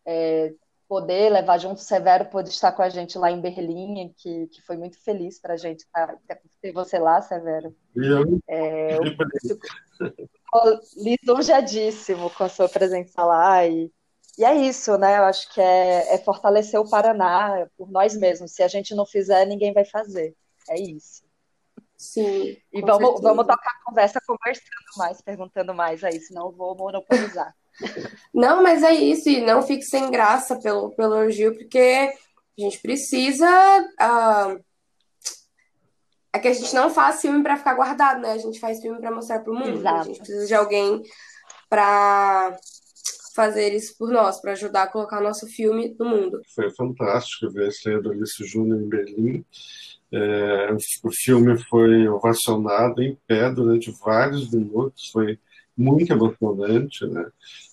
É, 0.07 0.55
poder 0.89 1.31
levar 1.31 1.59
junto 1.59 1.79
o 1.79 1.83
Severo, 1.83 2.27
poder 2.27 2.51
estar 2.51 2.73
com 2.73 2.83
a 2.83 2.89
gente 2.89 3.19
lá 3.19 3.31
em 3.31 3.41
Berlim, 3.41 4.13
que, 4.17 4.47
que 4.49 4.63
foi 4.63 4.77
muito 4.77 5.03
feliz 5.03 5.41
para 5.41 5.55
a 5.55 5.57
gente 5.57 5.87
tá, 5.93 6.17
ter 6.61 6.73
você 6.73 6.99
lá, 6.99 7.21
Severo. 7.23 7.75
Eu, 7.97 8.41
é, 8.49 8.99
lisonjadíssimo 10.97 12.31
com 12.31 12.45
a 12.45 12.49
sua 12.49 12.69
presença 12.69 13.25
lá 13.25 13.67
e, 13.67 13.91
e 14.39 14.45
é 14.45 14.55
isso, 14.55 14.97
né? 14.99 15.19
Eu 15.19 15.25
acho 15.25 15.53
que 15.53 15.61
é, 15.61 16.15
é 16.15 16.19
fortalecer 16.19 16.79
o 16.81 16.89
Paraná 16.89 17.67
por 17.77 17.91
nós 17.91 18.17
mesmos. 18.17 18.53
Se 18.53 18.63
a 18.63 18.69
gente 18.69 18.95
não 18.95 19.07
fizer, 19.07 19.47
ninguém 19.47 19.73
vai 19.73 19.85
fazer. 19.85 20.35
É 20.69 20.81
isso. 20.81 21.25
Sim. 21.97 22.57
E 22.73 22.81
vamos, 22.83 23.21
vamos 23.21 23.47
tocar 23.47 23.71
a 23.71 23.85
conversa 23.85 24.21
conversando 24.27 24.99
mais, 24.99 25.21
perguntando 25.23 25.75
mais 25.75 26.05
aí, 26.05 26.21
senão 26.21 26.47
eu 26.47 26.53
vou 26.53 26.77
monopolizar. 26.77 27.55
Não, 28.33 28.63
mas 28.63 28.83
é 28.83 28.93
isso, 28.93 29.29
e 29.29 29.41
não 29.41 29.63
fique 29.63 29.83
sem 29.83 30.11
graça 30.11 30.57
pelo, 30.61 30.91
pelo 30.91 31.15
elogio, 31.15 31.57
porque 31.57 32.13
a 32.59 32.61
gente 32.61 32.79
precisa. 32.81 33.49
Uh, 34.01 34.65
é 36.33 36.39
que 36.39 36.49
a 36.49 36.53
gente 36.53 36.75
não 36.75 36.91
faz 36.91 37.21
filme 37.21 37.43
para 37.43 37.57
ficar 37.57 37.75
guardado, 37.75 38.21
né? 38.21 38.33
A 38.33 38.39
gente 38.39 38.59
faz 38.59 38.81
filme 38.81 38.99
para 39.01 39.11
mostrar 39.11 39.41
para 39.41 39.53
o 39.53 39.55
mundo. 39.55 39.79
Exato. 39.79 40.01
A 40.01 40.03
gente 40.03 40.19
precisa 40.19 40.47
de 40.47 40.55
alguém 40.55 41.03
para 41.69 42.57
fazer 43.35 43.75
isso 43.75 43.97
por 43.99 44.11
nós, 44.11 44.41
para 44.41 44.53
ajudar 44.53 44.85
a 44.85 44.89
colocar 44.89 45.21
o 45.21 45.23
nosso 45.23 45.47
filme 45.47 45.95
no 45.99 46.07
mundo. 46.07 46.41
Foi 46.55 46.71
fantástico 46.71 47.53
ver 47.53 47.67
a 47.67 47.69
estreia 47.69 48.01
do 48.01 48.11
Alice 48.11 48.45
Júnior 48.47 48.81
em 48.81 48.89
Berlim. 48.89 49.45
É, 50.13 50.73
o 51.03 51.11
filme 51.13 51.59
foi 51.69 52.07
ovacionado 52.09 53.03
em 53.03 53.19
pé 53.27 53.51
durante 53.51 53.91
vários 53.91 54.49
minutos, 54.53 55.11
foi 55.11 55.39
muito 55.77 56.13
emocionante, 56.13 57.07
né? 57.07 57.27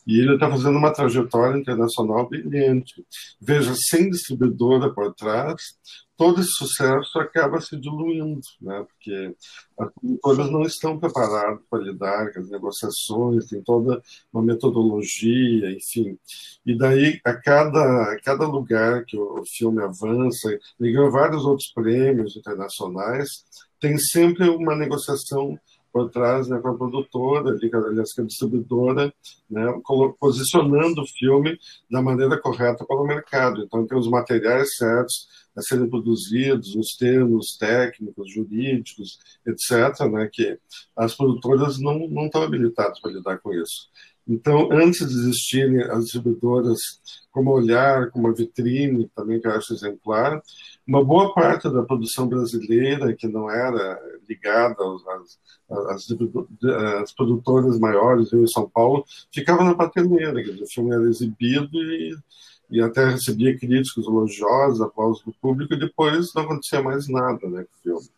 E 0.05 0.20
ele 0.20 0.34
está 0.34 0.50
fazendo 0.50 0.77
uma 0.77 0.91
trajetória 0.91 1.60
internacional 1.60 2.27
brilhante. 2.27 3.05
Veja, 3.39 3.74
sem 3.75 4.10
distribuidora 4.10 4.91
por 4.91 5.13
trás, 5.13 5.62
todo 6.17 6.39
esse 6.39 6.51
sucesso 6.51 7.20
acaba 7.20 7.60
se 7.62 7.75
diluindo, 7.75 8.41
né? 8.62 8.86
Porque 8.88 9.36
as 9.79 9.91
produtoras 9.91 10.51
não 10.51 10.62
estão 10.63 11.00
preparadas 11.00 11.60
para 11.70 11.84
lidar 11.84 12.31
com 12.31 12.39
as 12.39 12.50
negociações, 12.50 13.48
tem 13.48 13.62
toda 13.63 14.01
uma 14.31 14.43
metodologia, 14.43 15.72
enfim. 15.72 16.17
E 16.65 16.77
daí, 16.77 17.20
a 17.25 17.34
cada, 17.34 18.13
a 18.13 18.22
cada 18.22 18.46
lugar 18.46 19.03
que 19.05 19.17
o 19.17 19.43
filme 19.46 19.81
avança, 19.81 20.50
ele 20.79 20.91
ganha 20.91 21.10
vários 21.10 21.43
outros 21.43 21.72
prêmios 21.74 22.36
internacionais, 22.36 23.27
tem 23.79 23.98
sempre 23.98 24.48
uma 24.48 24.75
negociação 24.75 25.60
por 25.91 26.10
trás 26.10 26.48
né, 26.48 26.60
com 26.60 26.69
a 26.69 26.77
produtora, 26.77 27.57
aliás, 27.88 28.13
com 28.13 28.21
a 28.21 28.25
distribuidora, 28.25 29.13
né, 29.50 29.65
posicionando 30.19 31.01
o 31.01 31.07
filme 31.07 31.57
da 31.89 32.01
maneira 32.01 32.39
correta 32.39 32.86
para 32.86 33.01
o 33.01 33.05
mercado. 33.05 33.63
Então, 33.63 33.86
tem 33.86 33.98
os 33.98 34.10
materiais 34.10 34.75
certos 34.75 35.27
a 35.55 35.62
serem 35.62 35.89
produzidos, 35.89 36.75
os 36.75 36.95
termos 36.95 37.57
técnicos, 37.57 38.31
jurídicos, 38.31 39.19
etc., 39.45 40.07
né, 40.10 40.29
que 40.31 40.57
as 40.95 41.15
produtoras 41.15 41.79
não, 41.79 42.07
não 42.07 42.25
estão 42.25 42.43
habilitadas 42.43 43.00
para 43.01 43.12
lidar 43.12 43.38
com 43.39 43.53
isso. 43.53 43.89
Então, 44.32 44.70
antes 44.72 45.06
de 45.10 45.14
existirem 45.14 45.82
as 45.82 46.06
distribuidoras 46.06 46.80
como 47.32 47.52
Olhar, 47.52 48.10
como 48.12 48.30
a 48.30 48.32
Vitrine, 48.32 49.10
também 49.14 49.42
que 49.42 49.48
eu 49.48 49.52
acho 49.52 49.74
exemplar, 49.74 50.42
uma 50.88 51.04
boa 51.04 51.34
parte 51.34 51.70
da 51.70 51.84
produção 51.84 52.30
brasileira, 52.30 53.14
que 53.14 53.28
não 53.28 53.52
era 53.52 54.00
ligada 54.28 54.78
às, 55.90 56.08
às, 56.08 57.14
produtoras 57.14 57.78
maiores 57.78 58.32
em 58.32 58.48
São 58.48 58.70
Paulo, 58.70 59.04
ficava 59.34 59.66
na 59.66 59.76
prateleira, 59.76 60.40
o 60.40 60.74
filme 60.74 60.96
era 60.96 61.10
exibido 61.10 61.78
e, 61.78 62.16
e 62.70 62.82
até 62.82 63.10
recebia 63.10 63.58
críticos 63.58 64.08
elogiosos, 64.08 64.82
aplausos 64.82 65.22
do 65.26 65.34
público, 65.42 65.74
e 65.74 65.80
depois 65.80 66.34
não 66.34 66.44
acontecia 66.44 66.82
mais 66.82 67.06
nada 67.10 67.50
né, 67.50 67.66
com 67.66 67.92
o 67.92 68.00
filme. 68.00 68.10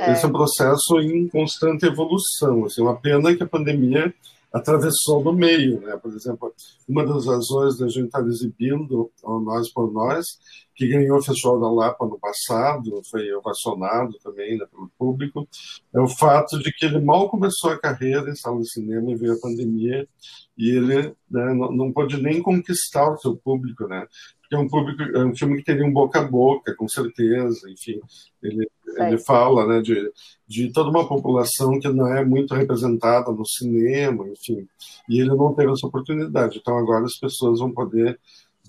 É. 0.00 0.12
Esse 0.12 0.24
é 0.24 0.28
um 0.28 0.32
processo 0.32 1.00
em 1.00 1.28
constante 1.28 1.86
evolução. 1.86 2.64
Assim, 2.64 2.82
uma 2.82 2.96
pena 2.96 3.34
que 3.34 3.42
a 3.42 3.48
pandemia 3.48 4.12
atravessou 4.54 5.22
no 5.22 5.32
meio. 5.32 5.80
Né? 5.80 5.96
Por 5.96 6.14
exemplo, 6.14 6.54
uma 6.88 7.04
das 7.04 7.26
razões 7.26 7.76
da 7.76 7.88
gente 7.88 8.06
estar 8.06 8.24
exibindo 8.24 9.10
o 9.22 9.40
Nós 9.40 9.68
por 9.72 9.92
Nós, 9.92 10.38
que 10.76 10.86
ganhou 10.86 11.18
o 11.18 11.22
Festival 11.22 11.60
da 11.60 11.70
Lapa 11.70 12.06
no 12.06 12.18
passado, 12.18 13.02
foi 13.10 13.32
ovacionado 13.34 14.16
também 14.22 14.56
né, 14.56 14.64
pelo 14.70 14.90
público, 14.96 15.48
é 15.92 16.00
o 16.00 16.08
fato 16.08 16.58
de 16.60 16.72
que 16.72 16.86
ele 16.86 17.00
mal 17.00 17.28
começou 17.28 17.70
a 17.70 17.78
carreira 17.78 18.30
em 18.30 18.36
sala 18.36 18.60
de 18.60 18.70
cinema 18.70 19.10
e 19.10 19.16
veio 19.16 19.34
a 19.34 19.40
pandemia 19.40 20.08
e 20.56 20.70
ele 20.70 21.14
né, 21.30 21.54
não, 21.54 21.72
não 21.72 21.92
pôde 21.92 22.20
nem 22.22 22.40
conquistar 22.40 23.12
o 23.12 23.18
seu 23.18 23.36
público, 23.36 23.88
né? 23.88 24.06
É 24.54 24.58
um 24.58 24.68
público, 24.68 25.02
é 25.02 25.24
um 25.24 25.34
filme 25.34 25.56
que 25.58 25.64
teria 25.64 25.84
um 25.84 25.92
boca 25.92 26.20
a 26.20 26.24
boca, 26.24 26.74
com 26.74 26.88
certeza, 26.88 27.70
enfim, 27.70 28.00
ele 28.42 28.68
ele 28.96 29.18
fala 29.18 29.66
né, 29.66 29.80
de, 29.80 30.12
de 30.46 30.72
toda 30.72 30.90
uma 30.90 31.06
população 31.06 31.78
que 31.80 31.88
não 31.88 32.06
é 32.06 32.24
muito 32.24 32.54
representada 32.54 33.30
no 33.32 33.44
cinema, 33.44 34.28
enfim, 34.28 34.68
e 35.08 35.20
ele 35.20 35.30
não 35.30 35.54
teve 35.54 35.72
essa 35.72 35.86
oportunidade. 35.86 36.58
Então 36.58 36.76
agora 36.76 37.04
as 37.04 37.18
pessoas 37.18 37.58
vão 37.58 37.72
poder 37.72 38.18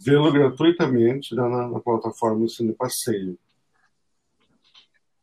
vê-lo 0.02 0.32
gratuitamente 0.32 1.36
né, 1.36 1.42
na, 1.42 1.68
na, 1.68 1.80
plataforma 1.80 2.40
do 2.40 2.50
Cine 2.50 2.74
Passeio. 2.74 3.38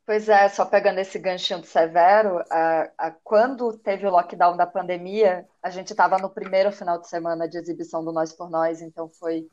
Pois 0.04 0.28
é, 0.28 0.48
só 0.48 0.64
pegando 0.64 0.98
esse 0.98 1.18
ganchinho 1.18 1.60
do 1.60 1.66
Severo, 1.66 2.42
a, 2.50 2.90
a, 2.98 3.10
quando 3.22 3.72
teve 3.78 4.06
o 4.06 4.10
lockdown 4.10 4.56
da 4.56 4.66
pandemia, 4.66 5.46
a 5.62 5.70
gente 5.70 5.90
estava 5.90 6.18
no 6.18 6.28
primeiro 6.28 6.72
final 6.72 7.00
de 7.00 7.08
semana 7.08 7.48
de 7.48 7.56
exibição 7.56 8.04
do 8.04 8.12
Nós 8.12 8.32
por 8.32 8.50
Nós, 8.50 8.82
então 8.82 9.08
foi, 9.08 9.46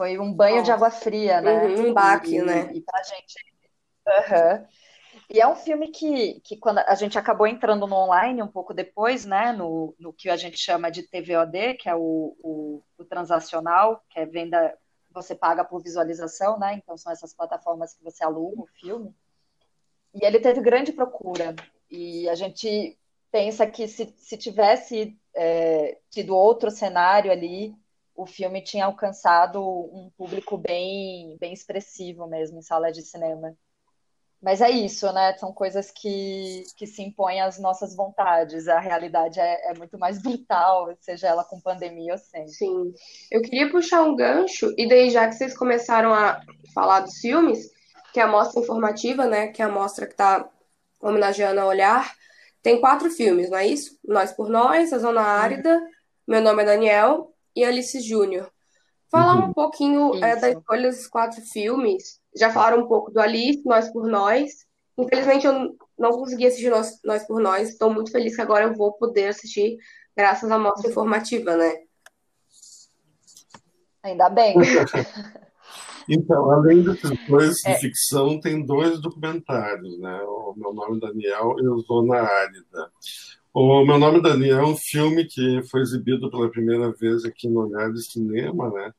foi 0.00 0.18
um 0.18 0.32
banho 0.32 0.56
Nossa. 0.56 0.64
de 0.64 0.72
água 0.72 0.90
fria, 0.90 1.42
né? 1.42 1.66
Uhum, 1.66 1.90
um 1.90 1.92
baque, 1.92 2.36
e, 2.36 2.40
né? 2.42 2.70
E 2.72 2.80
pra 2.80 3.02
gente 3.02 3.34
Uhum. 4.06 4.66
E 5.28 5.38
é 5.38 5.46
um 5.46 5.54
filme 5.54 5.88
que, 5.88 6.40
que 6.40 6.56
quando 6.56 6.78
a 6.78 6.94
gente 6.94 7.18
acabou 7.18 7.46
entrando 7.46 7.86
no 7.86 7.96
online 7.96 8.42
um 8.42 8.48
pouco 8.48 8.72
depois, 8.72 9.26
né, 9.26 9.52
no, 9.52 9.94
no 9.98 10.10
que 10.10 10.30
a 10.30 10.38
gente 10.38 10.56
chama 10.56 10.90
de 10.90 11.02
TVOD, 11.02 11.74
que 11.74 11.88
é 11.88 11.94
o, 11.94 12.34
o, 12.42 12.82
o 12.96 13.04
transacional, 13.04 14.02
que 14.08 14.18
é 14.18 14.24
venda, 14.24 14.74
você 15.10 15.34
paga 15.34 15.64
por 15.64 15.82
visualização, 15.82 16.58
né, 16.58 16.74
então 16.74 16.96
são 16.96 17.12
essas 17.12 17.34
plataformas 17.34 17.92
que 17.92 18.02
você 18.02 18.24
aluga 18.24 18.62
o 18.62 18.68
filme. 18.80 19.14
E 20.14 20.24
ele 20.24 20.40
teve 20.40 20.62
grande 20.62 20.92
procura. 20.92 21.54
E 21.90 22.26
a 22.28 22.34
gente 22.34 22.98
pensa 23.30 23.66
que 23.66 23.86
se, 23.86 24.12
se 24.16 24.38
tivesse 24.38 25.14
é, 25.34 25.98
tido 26.08 26.34
outro 26.34 26.70
cenário 26.70 27.30
ali, 27.30 27.76
o 28.20 28.26
filme 28.26 28.62
tinha 28.62 28.84
alcançado 28.84 29.62
um 29.62 30.10
público 30.14 30.58
bem, 30.58 31.38
bem 31.40 31.54
expressivo 31.54 32.26
mesmo 32.26 32.58
em 32.58 32.62
sala 32.62 32.92
de 32.92 33.00
cinema. 33.00 33.56
Mas 34.42 34.60
é 34.60 34.70
isso, 34.70 35.10
né? 35.12 35.36
São 35.38 35.54
coisas 35.54 35.90
que, 35.90 36.64
que 36.76 36.86
se 36.86 37.02
impõem 37.02 37.40
às 37.40 37.58
nossas 37.58 37.94
vontades. 37.96 38.68
A 38.68 38.78
realidade 38.78 39.40
é, 39.40 39.70
é, 39.70 39.74
muito 39.74 39.98
mais 39.98 40.20
brutal, 40.22 40.94
seja 41.00 41.28
ela 41.28 41.44
com 41.44 41.60
pandemia 41.60 42.12
ou 42.12 42.18
sem. 42.18 42.46
Sim. 42.48 42.92
Eu 43.30 43.40
queria 43.40 43.70
puxar 43.70 44.02
um 44.02 44.14
gancho, 44.14 44.72
e 44.76 44.86
daí, 44.86 45.08
já 45.08 45.26
que 45.26 45.34
vocês 45.34 45.56
começaram 45.56 46.12
a 46.12 46.42
falar 46.74 47.00
dos 47.00 47.16
filmes, 47.18 47.70
que 48.12 48.20
é 48.20 48.22
a 48.22 48.28
mostra 48.28 48.60
informativa, 48.60 49.26
né? 49.26 49.48
Que 49.48 49.62
é 49.62 49.64
a 49.64 49.68
mostra 49.70 50.06
que 50.06 50.12
está 50.12 50.46
homenageando 51.00 51.60
a 51.60 51.66
Olhar, 51.66 52.14
tem 52.62 52.80
quatro 52.80 53.10
filmes, 53.10 53.48
não 53.48 53.56
é 53.56 53.66
isso? 53.66 53.98
Nós 54.04 54.30
por 54.30 54.50
Nós, 54.50 54.92
A 54.92 54.98
Zona 54.98 55.22
Árida, 55.22 55.80
Meu 56.26 56.42
Nome 56.42 56.62
é 56.62 56.66
Daniel 56.66 57.29
e 57.54 57.64
Alice 57.64 58.00
Júnior. 58.00 58.50
Falar 59.10 59.36
uhum. 59.36 59.46
um 59.46 59.52
pouquinho 59.52 60.24
é, 60.24 60.36
da 60.36 60.50
escolha 60.50 60.82
desses 60.82 61.06
quatro 61.08 61.40
filmes. 61.42 62.20
Já 62.36 62.50
falaram 62.50 62.82
um 62.82 62.86
pouco 62.86 63.10
do 63.10 63.20
Alice, 63.20 63.62
Nós 63.64 63.90
por 63.92 64.06
Nós. 64.06 64.66
Infelizmente 64.96 65.46
eu 65.46 65.76
não 65.98 66.12
consegui 66.12 66.46
assistir 66.46 66.70
Nós, 66.70 67.00
Nós 67.04 67.26
por 67.26 67.40
Nós. 67.40 67.70
Estou 67.70 67.92
muito 67.92 68.12
feliz 68.12 68.36
que 68.36 68.42
agora 68.42 68.64
eu 68.64 68.74
vou 68.74 68.92
poder 68.92 69.28
assistir 69.28 69.78
graças 70.16 70.50
à 70.50 70.58
mostra 70.58 70.90
informativa, 70.90 71.56
né? 71.56 71.74
Ainda 74.02 74.28
bem. 74.28 74.54
Então, 76.12 76.50
além 76.50 76.82
desses 76.82 77.28
dois 77.28 77.54
de 77.58 77.70
é. 77.70 77.74
ficção, 77.76 78.40
tem 78.40 78.66
dois 78.66 79.00
documentários, 79.00 79.96
né? 80.00 80.20
O 80.22 80.54
Meu 80.56 80.74
Nome 80.74 80.96
é 80.96 81.00
Daniel 81.00 81.54
e 81.60 81.68
o 81.68 81.78
Zona 81.82 82.16
Árida. 82.16 82.90
O 83.52 83.84
Meu 83.84 83.98
Nome 83.98 84.18
é 84.18 84.22
Daniel 84.22 84.60
é 84.60 84.64
um 84.64 84.76
filme 84.76 85.24
que 85.24 85.60
foi 85.64 85.80
exibido 85.80 86.30
pela 86.30 86.48
primeira 86.48 86.92
vez 86.92 87.24
aqui 87.24 87.48
no 87.48 87.66
Olhar 87.66 87.92
de 87.92 88.00
Cinema, 88.00 88.70
né? 88.70 88.92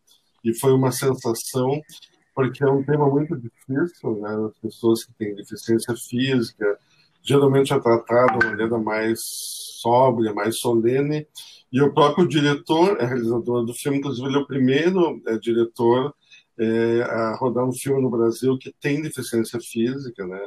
E 0.43 0.53
foi 0.59 0.73
uma 0.73 0.91
sensação, 0.91 1.81
porque 2.35 2.61
é 2.61 2.69
um 2.69 2.83
tema 2.83 3.09
muito 3.09 3.33
difícil, 3.37 4.19
né? 4.19 4.45
As 4.45 4.57
pessoas 4.57 5.05
que 5.05 5.13
têm 5.13 5.35
deficiência 5.35 5.95
física, 5.95 6.77
geralmente 7.23 7.71
é 7.71 7.79
tratado 7.79 8.39
de 8.39 8.45
uma 8.45 8.51
maneira 8.51 8.77
mais 8.77 9.19
sóbria, 9.79 10.33
mais 10.33 10.59
solene, 10.59 11.25
e 11.71 11.81
o 11.81 11.93
próprio 11.93 12.27
diretor 12.27 12.99
é 12.99 13.05
realizador 13.05 13.65
do 13.65 13.73
filme, 13.73 13.99
inclusive 13.99 14.27
ele 14.27 14.35
é 14.35 14.39
o 14.39 14.47
primeiro 14.47 15.21
é, 15.27 15.37
diretor 15.37 16.13
é, 16.61 17.01
a 17.03 17.35
rodar 17.35 17.65
um 17.65 17.73
filme 17.73 18.01
no 18.01 18.09
Brasil 18.09 18.57
que 18.57 18.71
tem 18.79 19.01
deficiência 19.01 19.59
física, 19.59 20.25
né? 20.27 20.39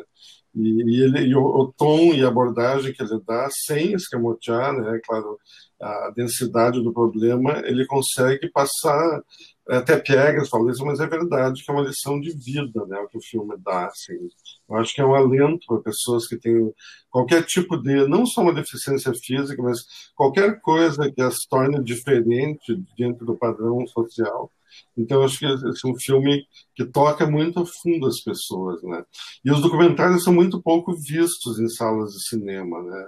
E, 0.54 0.68
e 0.84 1.02
ele, 1.02 1.20
e 1.26 1.34
o, 1.34 1.44
o, 1.44 1.72
tom 1.72 2.14
e 2.14 2.24
a 2.24 2.28
abordagem 2.28 2.92
que 2.92 3.02
ele 3.02 3.20
dá, 3.26 3.48
sem 3.50 3.92
escamotear, 3.94 4.72
né? 4.72 5.00
Claro, 5.04 5.36
a 5.80 6.12
densidade 6.14 6.80
do 6.80 6.92
problema, 6.92 7.60
ele 7.64 7.84
consegue 7.86 8.48
passar 8.50 9.22
até 9.68 9.98
piegas, 9.98 10.50
isso, 10.70 10.84
mas 10.84 11.00
é 11.00 11.06
verdade 11.06 11.64
que 11.64 11.70
é 11.70 11.74
uma 11.74 11.82
lição 11.82 12.20
de 12.20 12.30
vida, 12.30 12.86
né? 12.86 12.98
O 13.00 13.08
que 13.08 13.18
o 13.18 13.22
filme 13.22 13.56
dá, 13.58 13.86
assim. 13.86 14.28
Eu 14.68 14.76
acho 14.76 14.94
que 14.94 15.00
é 15.00 15.06
um 15.06 15.14
alento 15.14 15.66
para 15.66 15.78
pessoas 15.78 16.28
que 16.28 16.36
têm 16.36 16.72
qualquer 17.10 17.44
tipo 17.44 17.76
de, 17.76 18.06
não 18.06 18.24
só 18.24 18.42
uma 18.42 18.54
deficiência 18.54 19.12
física, 19.14 19.60
mas 19.62 19.78
qualquer 20.14 20.60
coisa 20.60 21.10
que 21.10 21.22
as 21.22 21.38
torne 21.50 21.82
diferente 21.82 22.80
dentro 22.96 23.26
do 23.26 23.36
padrão 23.36 23.84
social 23.88 24.50
então, 24.96 25.22
acho 25.22 25.38
que 25.38 25.46
é 25.46 25.88
um 25.88 25.98
filme 25.98 26.46
que 26.74 26.84
toca 26.84 27.26
muito 27.26 27.60
a 27.60 27.66
fundo 27.66 28.06
as 28.06 28.20
pessoas, 28.20 28.82
né? 28.82 29.04
E 29.44 29.50
os 29.50 29.60
documentários 29.60 30.22
são 30.22 30.32
muito 30.32 30.62
pouco 30.62 30.94
vistos 30.94 31.58
em 31.58 31.68
salas 31.68 32.12
de 32.12 32.28
cinema, 32.28 32.82
né? 32.82 33.06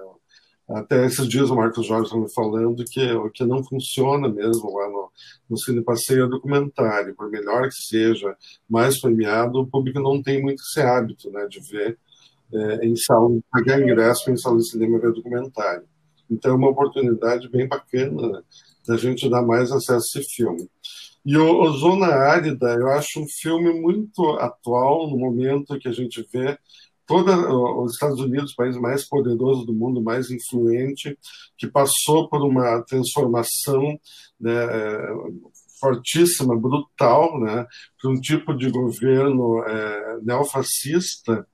Até 0.69 1.07
esses 1.07 1.29
dias 1.29 1.49
o 1.49 1.55
Marcos 1.55 1.87
Jorge 1.87 2.07
estava 2.07 2.23
me 2.23 2.33
falando 2.35 2.85
que 2.85 3.13
o 3.13 3.31
que 3.31 3.45
não 3.45 3.63
funciona 3.63 4.29
mesmo 4.29 4.77
lá 4.77 4.89
no, 4.89 5.11
no 5.51 5.57
Cine 5.57 5.81
Passeio 5.81 6.25
é 6.25 6.29
documentário. 6.29 7.15
Por 7.15 7.31
melhor 7.31 7.69
que 7.69 7.75
seja, 7.75 8.37
mais 8.69 9.01
premiado, 9.01 9.61
o 9.61 9.67
público 9.67 10.01
não 10.01 10.21
tem 10.21 10.43
muito 10.43 10.61
esse 10.61 10.81
hábito 10.81 11.31
né, 11.31 11.47
de 11.47 11.61
ver 11.71 11.97
é, 12.53 12.85
em 12.85 12.97
sala, 12.97 13.31
pagar 13.51 13.81
ingresso 13.81 14.29
em 14.29 14.37
sala 14.37 14.59
de 14.59 14.69
cinema 14.69 14.99
ver 14.99 15.13
documentário. 15.13 15.85
Então 16.29 16.51
é 16.53 16.55
uma 16.57 16.71
oportunidade 16.71 17.49
bem 17.49 17.69
bacana 17.69 18.29
né, 18.29 18.43
da 18.89 18.97
gente 18.97 19.31
dar 19.31 19.43
mais 19.43 19.71
acesso 19.71 20.19
a 20.19 20.21
esse 20.21 20.35
filme. 20.35 20.69
E 21.27 21.37
o, 21.37 21.61
o, 21.61 21.73
Zona 21.73 22.07
Árida, 22.07 22.69
eu 22.75 22.89
acho 22.91 23.21
um 23.21 23.27
filme 23.29 23.73
muito 23.73 24.23
atual 24.39 25.11
no 25.11 25.19
momento 25.19 25.77
que 25.77 25.89
a 25.89 25.93
gente 25.93 26.25
vê 26.33 26.57
todos 27.05 27.35
os 27.85 27.95
Estados 27.95 28.21
Unidos, 28.21 28.53
o 28.53 28.57
país 28.57 28.77
mais 28.77 29.09
poderoso 29.09 29.67
do 29.67 29.75
mundo, 29.75 30.01
mais 30.01 30.31
influente, 30.31 31.19
que 31.59 31.67
passou 31.67 32.29
por 32.29 32.43
uma 32.43 32.81
transformação 32.83 33.99
né, 34.41 34.53
fortíssima, 35.81 36.57
brutal, 36.57 37.41
né, 37.41 37.67
para 38.01 38.11
um 38.11 38.21
tipo 38.21 38.55
de 38.55 38.71
governo 38.71 39.65
é, 39.65 40.19
neofascista. 40.23 41.45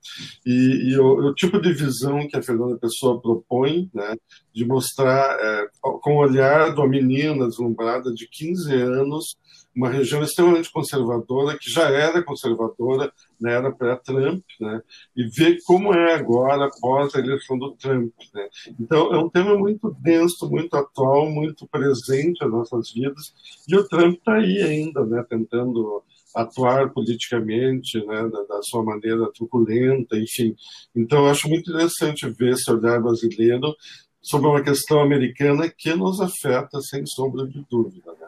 E, 0.45 0.91
e 0.91 0.99
o, 0.99 1.29
o, 1.29 1.33
tipo 1.33 1.59
de 1.59 1.73
visão 1.73 2.27
que 2.27 2.37
a 2.37 2.43
Fernanda 2.43 2.77
Pessoa 2.77 3.19
propõe, 3.19 3.89
né, 3.93 4.15
de 4.53 4.65
mostrar 4.65 5.35
é, 5.39 5.67
com 5.81 6.15
o 6.15 6.19
olhar 6.19 6.73
de 6.73 6.79
uma 6.79 6.87
menina 6.87 7.47
deslumbrada 7.47 8.13
de 8.13 8.27
15 8.27 8.73
anos 8.73 9.35
uma 9.75 9.89
região 9.89 10.21
extremamente 10.21 10.71
conservadora, 10.71 11.57
que 11.57 11.69
já 11.69 11.89
era 11.89 12.23
conservadora 12.23 13.11
na 13.39 13.51
era 13.51 13.71
pré-Trump, 13.71 14.43
né? 14.59 14.81
e 15.15 15.23
ver 15.27 15.57
como 15.65 15.93
é 15.93 16.13
agora 16.13 16.65
após 16.65 17.15
a 17.15 17.19
eleição 17.19 17.57
do 17.57 17.71
Trump. 17.71 18.13
Né? 18.33 18.49
Então, 18.79 19.13
é 19.13 19.17
um 19.17 19.29
tema 19.29 19.57
muito 19.57 19.95
denso, 19.99 20.49
muito 20.49 20.75
atual, 20.75 21.29
muito 21.29 21.67
presente 21.67 22.41
nas 22.41 22.51
nossas 22.51 22.91
vidas, 22.93 23.33
e 23.67 23.75
o 23.75 23.87
Trump 23.87 24.17
está 24.17 24.35
aí 24.35 24.61
ainda, 24.61 25.05
né? 25.05 25.25
tentando 25.27 26.03
atuar 26.35 26.89
politicamente, 26.91 28.03
né, 28.05 28.27
da, 28.27 28.43
da, 28.43 28.59
sua 28.63 28.83
maneira 28.83 29.31
truculenta, 29.31 30.17
enfim. 30.17 30.55
Então, 30.95 31.27
acho 31.27 31.47
muito 31.47 31.69
interessante 31.69 32.27
ver 32.27 32.53
esse 32.53 32.71
olhar 32.71 32.99
brasileiro 32.99 33.75
sobre 34.19 34.47
uma 34.47 34.63
questão 34.63 35.01
americana 35.01 35.69
que 35.69 35.93
nos 35.93 36.19
afeta, 36.19 36.81
sem 36.81 37.05
sombra 37.05 37.45
de 37.45 37.63
dúvida. 37.69 38.22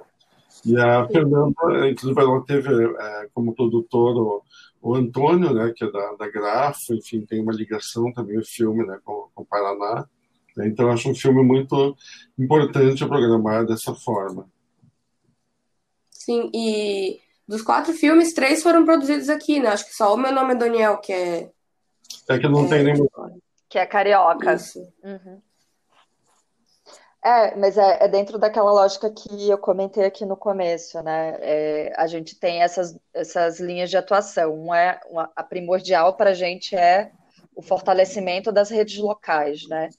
E 0.65 0.75
a 0.77 1.07
Fernanda, 1.07 1.89
inclusive, 1.89 2.19
ela 2.19 2.43
teve 2.43 2.69
é, 2.69 3.29
como 3.33 3.53
produtor 3.53 4.17
o, 4.17 4.43
o, 4.81 4.95
Antônio, 4.95 5.53
né, 5.53 5.71
que 5.75 5.83
é 5.83 5.91
da, 5.91 6.13
da 6.15 6.27
Grafo, 6.27 6.93
enfim, 6.93 7.25
tem 7.25 7.41
uma 7.41 7.53
ligação 7.53 8.11
também 8.11 8.39
o 8.39 8.45
filme 8.45 8.85
né, 8.85 8.99
com, 9.03 9.29
com 9.33 9.43
o 9.43 9.45
Paraná. 9.45 10.07
Né, 10.57 10.67
então, 10.67 10.89
acho 10.89 11.09
um 11.09 11.15
filme 11.15 11.43
muito 11.43 11.95
importante 12.37 13.05
programar 13.05 13.65
dessa 13.65 13.93
forma. 13.93 14.49
Sim, 16.09 16.49
e 16.51 17.19
dos 17.47 17.61
quatro 17.61 17.93
filmes, 17.93 18.33
três 18.33 18.63
foram 18.63 18.83
produzidos 18.83 19.29
aqui, 19.29 19.59
né? 19.59 19.69
Acho 19.69 19.85
que 19.85 19.93
só 19.93 20.13
o 20.13 20.17
meu 20.17 20.33
nome 20.33 20.53
é 20.53 20.57
Daniel, 20.57 20.97
que 20.97 21.13
é. 21.13 21.51
É 22.27 22.39
que 22.39 22.47
não 22.47 22.65
é, 22.65 22.69
tem 22.69 22.83
nenhum. 22.83 23.07
Que 23.69 23.77
é 23.77 23.85
carioca. 23.85 24.55
Isso. 24.55 24.79
Uhum. 25.03 25.39
É, 27.25 27.55
mas 27.55 27.75
é, 27.75 28.03
é, 28.03 28.07
dentro 28.07 28.37
daquela 28.37 28.71
lógica 28.71 29.09
que 29.09 29.49
eu 29.49 29.57
comentei 29.57 30.05
aqui 30.05 30.23
no 30.27 30.37
começo, 30.37 31.01
né? 31.01 31.35
É, 31.41 31.93
a 31.97 32.05
gente 32.05 32.35
tem 32.39 32.61
essas, 32.61 32.95
essas 33.11 33.59
linhas 33.59 33.89
de 33.89 33.97
atuação. 33.97 34.53
Uma 34.53 34.79
é 34.79 34.99
uma, 35.09 35.31
a 35.35 35.41
primordial 35.41 36.15
para 36.15 36.29
a 36.29 36.33
gente 36.35 36.75
é 36.75 37.11
o 37.55 37.63
fortalecimento 37.63 38.51
das 38.51 38.69
redes 38.69 38.99
locais, 38.99 39.67
né? 39.67 39.89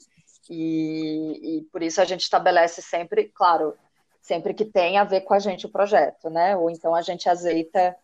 E, 0.49 1.59
e, 1.59 1.63
por 1.73 1.83
isso 1.83 2.01
a 2.01 2.05
gente 2.05 2.21
estabelece 2.21 2.81
sempre, 2.81 3.25
claro, 3.35 3.75
sempre 4.23 4.55
que 4.55 4.65
tem 4.65 4.97
a 4.97 5.03
ver 5.03 5.23
com 5.23 5.35
a 5.35 5.41
gente 5.41 5.67
o 5.67 5.73
projeto, 5.73 6.31
né? 6.31 6.57
Ou 6.57 6.71
então 6.71 6.95
a 6.95 7.03
gente 7.03 7.29
azeita 7.29 7.97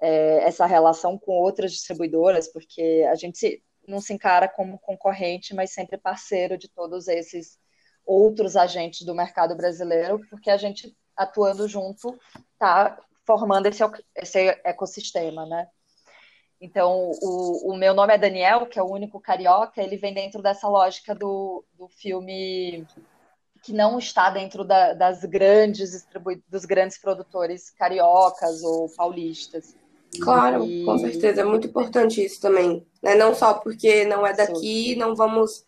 é, 0.00 0.44
essa 0.44 0.64
relação 0.64 1.18
com 1.18 1.32
outras 1.32 1.72
distribuidoras, 1.72 2.48
porque 2.48 3.06
a 3.10 3.14
gente 3.14 3.36
se, 3.36 3.62
não 3.86 4.00
se 4.00 4.14
encara 4.14 4.48
como 4.48 4.78
concorrente, 4.78 5.54
mas 5.54 5.70
sempre 5.70 5.98
parceiro 5.98 6.56
de 6.56 6.66
todos 6.66 7.08
esses 7.08 7.58
outros 8.06 8.56
agentes 8.56 9.04
do 9.06 9.14
mercado 9.14 9.54
brasileiro, 9.54 10.20
porque 10.28 10.50
a 10.50 10.56
gente 10.56 10.96
atuando 11.16 11.68
junto 11.68 12.18
está 12.52 12.98
formando 13.26 13.66
esse, 13.66 13.82
esse 14.16 14.38
ecossistema, 14.64 15.46
né? 15.46 15.68
Então, 16.60 17.10
o, 17.22 17.72
o, 17.72 17.76
meu 17.76 17.94
nome 17.94 18.12
é 18.12 18.18
Daniel, 18.18 18.66
que 18.66 18.78
é 18.78 18.82
o 18.82 18.90
único 18.90 19.18
carioca, 19.18 19.82
ele 19.82 19.96
vem 19.96 20.12
dentro 20.12 20.42
dessa 20.42 20.68
lógica 20.68 21.14
do, 21.14 21.64
do 21.72 21.88
filme 21.88 22.86
que 23.62 23.72
não 23.72 23.98
está 23.98 24.30
dentro 24.30 24.64
da, 24.64 24.92
das 24.92 25.24
grandes 25.24 26.06
dos 26.48 26.64
grandes 26.64 26.98
produtores 26.98 27.70
cariocas 27.70 28.62
ou 28.62 28.88
paulistas. 28.90 29.74
Claro, 30.20 30.64
e... 30.66 30.84
com 30.84 30.98
certeza, 30.98 31.42
é 31.42 31.44
muito 31.44 31.66
importante 31.66 32.22
isso 32.22 32.40
também. 32.40 32.86
Né? 33.02 33.14
Não 33.14 33.34
só 33.34 33.54
porque 33.54 34.04
não 34.04 34.26
é 34.26 34.34
daqui, 34.34 34.96
não 34.96 35.14
vamos 35.14 35.64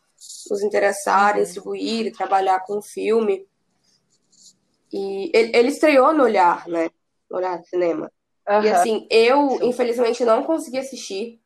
nos 0.50 0.62
interessar 0.62 1.34
em 1.34 1.38
uhum. 1.38 1.44
distribuir 1.44 2.06
e 2.06 2.12
trabalhar 2.12 2.60
com 2.60 2.78
o 2.78 2.82
filme. 2.82 3.46
E 4.92 5.30
ele, 5.34 5.56
ele, 5.56 5.68
estreou 5.68 6.12
no 6.12 6.24
Olhar, 6.24 6.66
né? 6.68 6.90
No 7.30 7.38
Olhar 7.38 7.58
do 7.58 7.66
Cinema. 7.66 8.10
Uhum. 8.48 8.62
E 8.62 8.68
assim, 8.70 9.06
eu, 9.10 9.58
infelizmente, 9.62 10.24
não 10.24 10.44
consegui 10.44 10.78
assistir, 10.78 11.40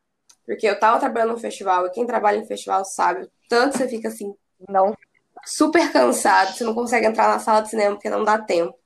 porque 0.45 0.67
eu 0.67 0.79
tava 0.79 0.99
trabalhando 0.99 1.33
no 1.33 1.39
festival, 1.39 1.85
e 1.85 1.91
quem 1.91 2.05
trabalha 2.05 2.37
em 2.37 2.45
festival 2.45 2.83
sabe, 2.83 3.29
tanto 3.47 3.77
você 3.77 3.87
fica 3.87 4.07
assim, 4.07 4.33
não 4.67 4.93
super 5.45 5.91
cansado, 5.91 6.53
você 6.53 6.63
não 6.63 6.73
consegue 6.73 7.05
entrar 7.05 7.27
na 7.27 7.39
sala 7.39 7.61
de 7.61 7.69
cinema 7.69 7.95
porque 7.95 8.09
não 8.09 8.23
dá 8.23 8.37
tempo. 8.37 8.77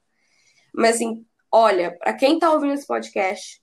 Mas 0.74 0.96
assim, 0.96 1.26
olha, 1.52 1.98
para 1.98 2.14
quem 2.14 2.38
tá 2.38 2.52
ouvindo 2.52 2.74
esse 2.74 2.86
podcast, 2.86 3.62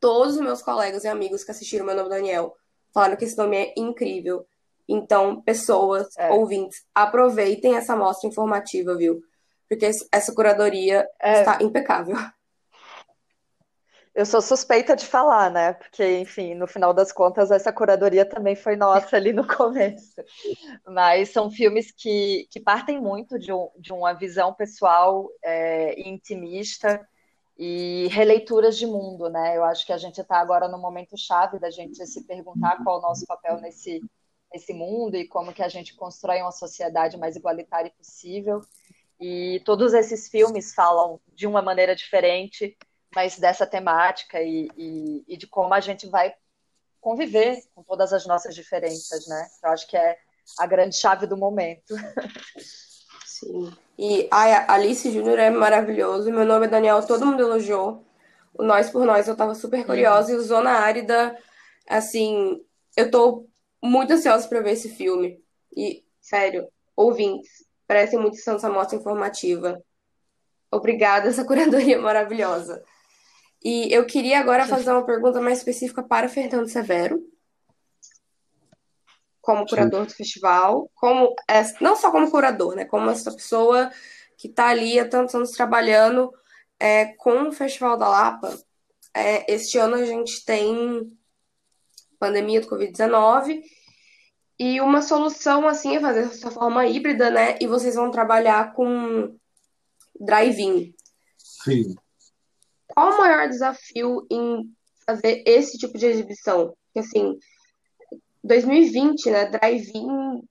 todos 0.00 0.34
os 0.34 0.40
meus 0.40 0.62
colegas 0.62 1.04
e 1.04 1.08
amigos 1.08 1.44
que 1.44 1.50
assistiram 1.50 1.86
meu 1.86 1.96
nome 1.96 2.10
Daniel 2.10 2.54
falaram 2.92 3.16
que 3.16 3.24
esse 3.24 3.36
nome 3.36 3.56
é 3.56 3.74
incrível. 3.76 4.46
Então, 4.88 5.42
pessoas, 5.42 6.08
é. 6.16 6.30
ouvintes, 6.30 6.82
aproveitem 6.94 7.76
essa 7.76 7.94
mostra 7.94 8.28
informativa, 8.28 8.96
viu? 8.96 9.20
Porque 9.68 9.90
essa 10.10 10.34
curadoria 10.34 11.06
é. 11.20 11.40
está 11.40 11.58
impecável. 11.62 12.16
Eu 14.14 14.26
sou 14.26 14.42
suspeita 14.42 14.96
de 14.96 15.06
falar, 15.06 15.48
né? 15.48 15.74
Porque, 15.74 16.18
enfim, 16.18 16.52
no 16.54 16.66
final 16.66 16.92
das 16.92 17.12
contas, 17.12 17.52
essa 17.52 17.72
curadoria 17.72 18.24
também 18.24 18.56
foi 18.56 18.74
nossa 18.74 19.14
ali 19.14 19.32
no 19.32 19.46
começo. 19.46 20.20
Mas 20.84 21.28
são 21.32 21.50
filmes 21.50 21.92
que, 21.92 22.48
que 22.50 22.58
partem 22.58 23.00
muito 23.00 23.38
de, 23.38 23.52
um, 23.52 23.68
de 23.78 23.92
uma 23.92 24.14
visão 24.14 24.52
pessoal 24.52 25.28
é, 25.40 26.00
intimista 26.00 27.06
e 27.56 28.08
releituras 28.10 28.76
de 28.76 28.86
mundo, 28.86 29.28
né? 29.28 29.56
Eu 29.56 29.62
acho 29.62 29.86
que 29.86 29.92
a 29.92 29.98
gente 29.98 30.20
está 30.20 30.38
agora 30.38 30.66
no 30.66 30.78
momento 30.78 31.16
chave 31.16 31.58
da 31.60 31.70
gente 31.70 32.04
se 32.04 32.24
perguntar 32.24 32.82
qual 32.82 32.96
é 32.96 32.98
o 32.98 33.02
nosso 33.02 33.24
papel 33.24 33.60
nesse, 33.60 34.00
nesse 34.52 34.72
mundo 34.72 35.16
e 35.16 35.26
como 35.26 35.52
que 35.52 35.62
a 35.62 35.68
gente 35.68 35.94
constrói 35.94 36.40
uma 36.40 36.52
sociedade 36.52 37.16
mais 37.16 37.36
igualitária 37.36 37.92
possível. 37.96 38.60
E 39.20 39.60
todos 39.64 39.94
esses 39.94 40.28
filmes 40.28 40.74
falam 40.74 41.20
de 41.34 41.46
uma 41.46 41.60
maneira 41.60 41.94
diferente, 41.94 42.76
mas 43.14 43.38
dessa 43.38 43.66
temática 43.66 44.40
e, 44.40 44.70
e, 44.76 45.24
e 45.26 45.36
de 45.36 45.46
como 45.46 45.74
a 45.74 45.80
gente 45.80 46.06
vai 46.06 46.34
conviver 47.00 47.62
com 47.74 47.82
todas 47.82 48.12
as 48.12 48.26
nossas 48.26 48.54
diferenças, 48.54 49.26
né? 49.26 49.48
Eu 49.62 49.70
acho 49.70 49.88
que 49.88 49.96
é 49.96 50.16
a 50.58 50.66
grande 50.66 50.96
chave 50.96 51.26
do 51.26 51.36
momento. 51.36 51.94
Sim. 53.24 53.72
E 53.98 54.28
a 54.30 54.74
Alice 54.74 55.10
Júnior 55.10 55.38
é 55.38 55.50
maravilhoso. 55.50 56.30
Meu 56.30 56.44
nome 56.44 56.66
é 56.66 56.68
Daniel, 56.68 57.04
todo 57.06 57.26
mundo 57.26 57.42
elogiou. 57.42 58.04
O 58.54 58.62
Nós 58.62 58.90
por 58.90 59.04
Nós, 59.04 59.28
eu 59.28 59.36
tava 59.36 59.54
super 59.54 59.84
curiosa. 59.84 60.32
Uhum. 60.32 60.38
E 60.38 60.40
o 60.40 60.42
Zona 60.44 60.70
Árida, 60.70 61.36
assim, 61.88 62.60
eu 62.96 63.10
tô 63.10 63.46
muito 63.82 64.12
ansiosa 64.12 64.48
para 64.48 64.60
ver 64.60 64.72
esse 64.72 64.88
filme. 64.88 65.42
E, 65.76 66.04
sério, 66.20 66.68
ouvintes, 66.96 67.64
parece 67.86 68.16
muito 68.16 68.36
essa 68.36 68.70
mostra 68.70 68.98
informativa. 68.98 69.82
Obrigada, 70.70 71.28
essa 71.28 71.44
curadoria 71.46 71.98
maravilhosa. 72.00 72.82
E 73.62 73.92
eu 73.92 74.06
queria 74.06 74.38
agora 74.38 74.66
fazer 74.66 74.90
uma 74.90 75.04
pergunta 75.04 75.40
mais 75.40 75.58
específica 75.58 76.02
para 76.02 76.28
Fernando 76.28 76.68
Severo, 76.68 77.20
como 79.40 79.66
curador 79.66 80.04
do 80.06 80.12
festival, 80.12 80.90
como 80.94 81.34
não 81.80 81.96
só 81.96 82.10
como 82.10 82.30
curador, 82.30 82.76
né, 82.76 82.84
como 82.84 83.10
essa 83.10 83.32
pessoa 83.32 83.90
que 84.36 84.46
está 84.46 84.68
ali 84.68 85.00
há 85.00 85.08
tantos 85.08 85.34
anos 85.34 85.50
trabalhando 85.50 86.32
é, 86.78 87.06
com 87.16 87.48
o 87.48 87.52
Festival 87.52 87.96
da 87.96 88.08
Lapa. 88.08 88.56
É, 89.12 89.52
este 89.52 89.78
ano 89.78 89.96
a 89.96 90.04
gente 90.04 90.44
tem 90.44 91.17
pandemia 92.18 92.60
do 92.60 92.68
Covid-19 92.68 93.62
e 94.58 94.80
uma 94.80 95.00
solução 95.02 95.68
assim 95.68 95.96
é 95.96 96.00
fazer 96.00 96.26
dessa 96.26 96.50
forma 96.50 96.86
híbrida, 96.86 97.30
né? 97.30 97.56
E 97.60 97.66
vocês 97.66 97.94
vão 97.94 98.10
trabalhar 98.10 98.72
com 98.72 99.36
drive-in. 100.18 100.92
Sim. 101.36 101.94
Qual 102.88 103.12
o 103.12 103.18
maior 103.18 103.48
desafio 103.48 104.26
em 104.30 104.68
fazer 105.06 105.42
esse 105.46 105.78
tipo 105.78 105.96
de 105.96 106.06
exibição? 106.06 106.74
Porque, 106.86 107.06
assim, 107.06 107.38
2020, 108.42 109.30
né, 109.30 109.46
drive-in, 109.46 110.42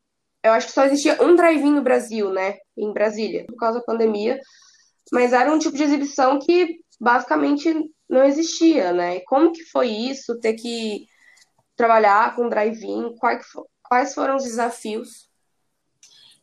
eu 0.44 0.52
acho 0.54 0.68
que 0.68 0.74
só 0.74 0.86
existia 0.86 1.22
um 1.22 1.36
drive-in 1.36 1.72
no 1.72 1.82
Brasil, 1.82 2.32
né, 2.32 2.58
em 2.78 2.94
Brasília, 2.94 3.46
por 3.46 3.58
causa 3.58 3.80
da 3.80 3.86
pandemia, 3.86 4.40
mas 5.12 5.34
era 5.34 5.52
um 5.52 5.60
tipo 5.60 5.76
de 5.76 5.84
exibição 5.84 6.40
que 6.40 6.80
basicamente 7.00 7.74
não 8.10 8.24
existia, 8.24 8.94
né? 8.94 9.18
E 9.18 9.26
como 9.26 9.52
que 9.52 9.64
foi 9.66 9.90
isso, 9.90 10.40
ter 10.40 10.54
que 10.54 11.06
trabalhar 11.78 12.36
com 12.36 12.50
drive-in? 12.50 13.16
Quais, 13.16 14.14
foram 14.14 14.36
os 14.36 14.44
desafios? 14.44 15.28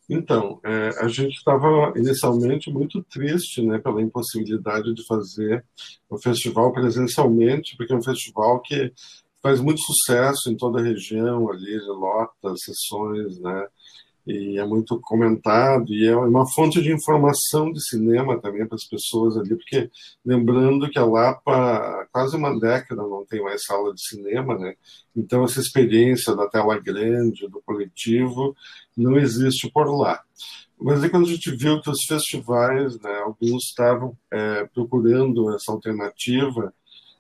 Então, 0.09 0.61
é, 0.65 0.91
a 1.01 1.09
gente 1.09 1.35
estava 1.37 1.93
inicialmente 1.97 2.71
muito 2.71 3.03
triste 3.03 3.63
né, 3.63 3.79
pela 3.79 4.01
impossibilidade 4.01 4.95
de 4.95 5.05
fazer 5.07 5.65
o 6.09 6.19
festival 6.19 6.73
presencialmente, 6.73 7.77
porque 7.77 7.93
é 7.93 7.97
um 7.97 8.03
festival 8.03 8.61
que 8.61 8.93
faz 9.43 9.61
muito 9.61 9.81
sucesso 9.81 10.51
em 10.51 10.57
toda 10.57 10.81
a 10.81 10.83
região, 10.83 11.51
ali, 11.51 11.79
lota 11.87 12.55
sessões, 12.57 13.39
né? 13.41 13.67
E 14.27 14.59
é 14.59 14.65
muito 14.65 14.99
comentado 15.01 15.93
e 15.93 16.07
é 16.07 16.17
uma 16.17 16.51
fonte 16.51 16.81
de 16.81 16.93
informação 16.93 17.71
de 17.71 17.83
cinema 17.87 18.41
também 18.41 18.67
para 18.67 18.77
as 18.77 18.85
pessoas 18.85 19.37
ali, 19.37 19.51
porque 19.51 19.91
lembrando 20.25 20.89
que 20.91 20.99
a 20.99 21.05
Lapa 21.05 21.53
há 21.55 22.07
quase 22.11 22.37
uma 22.37 22.59
década 22.59 23.03
não 23.03 23.25
tem 23.27 23.43
mais 23.43 23.65
sala 23.65 23.93
de 23.93 24.03
cinema, 24.03 24.59
né? 24.59 24.75
Então 25.15 25.45
essa 25.45 25.61
experiência 25.61 26.35
da 26.35 26.49
tela 26.49 26.79
grande, 26.79 27.49
do 27.49 27.61
coletivo, 27.63 28.57
não 28.97 29.19
existe 29.19 29.71
por 29.71 29.91
lá. 29.95 30.23
Mas 30.81 31.03
aí 31.03 31.11
quando 31.11 31.27
a 31.27 31.31
gente 31.31 31.55
viu 31.55 31.81
que 31.81 31.91
os 31.91 32.05
festivais, 32.05 32.99
né, 33.01 33.19
alguns 33.19 33.65
estavam 33.65 34.17
é, 34.31 34.65
procurando 34.75 35.55
essa 35.55 35.71
alternativa, 35.71 36.73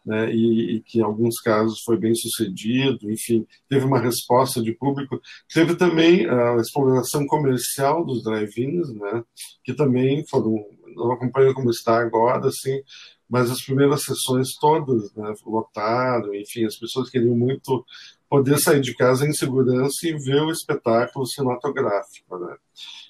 né, 0.04 0.32
e, 0.32 0.76
e, 0.76 0.80
que 0.82 0.98
em 0.98 1.02
alguns 1.02 1.40
casos 1.40 1.80
foi 1.82 1.96
bem 1.96 2.14
sucedido, 2.14 3.10
enfim, 3.10 3.46
teve 3.68 3.84
uma 3.84 3.98
resposta 3.98 4.62
de 4.62 4.72
público. 4.72 5.20
Teve 5.52 5.76
também 5.76 6.28
a 6.28 6.56
exploração 6.56 7.26
comercial 7.26 8.04
dos 8.04 8.22
drive-ins, 8.22 8.92
né, 8.94 9.24
que 9.62 9.72
também 9.72 10.24
foram, 10.28 10.64
não 10.94 11.12
acompanho 11.12 11.54
como 11.54 11.70
está 11.70 11.98
agora, 12.00 12.48
assim, 12.48 12.82
mas 13.28 13.50
as 13.50 13.62
primeiras 13.62 14.02
sessões 14.04 14.54
todas 14.60 15.12
né, 15.14 15.32
lotaram, 15.46 16.34
enfim, 16.34 16.64
as 16.64 16.76
pessoas 16.76 17.08
queriam 17.08 17.34
muito 17.34 17.84
poder 18.28 18.58
sair 18.58 18.80
de 18.80 18.94
casa 18.94 19.26
em 19.26 19.32
segurança 19.32 20.06
e 20.06 20.12
ver 20.12 20.42
o 20.42 20.50
espetáculo 20.50 21.26
cinematográfico, 21.26 22.38
né. 22.38 22.56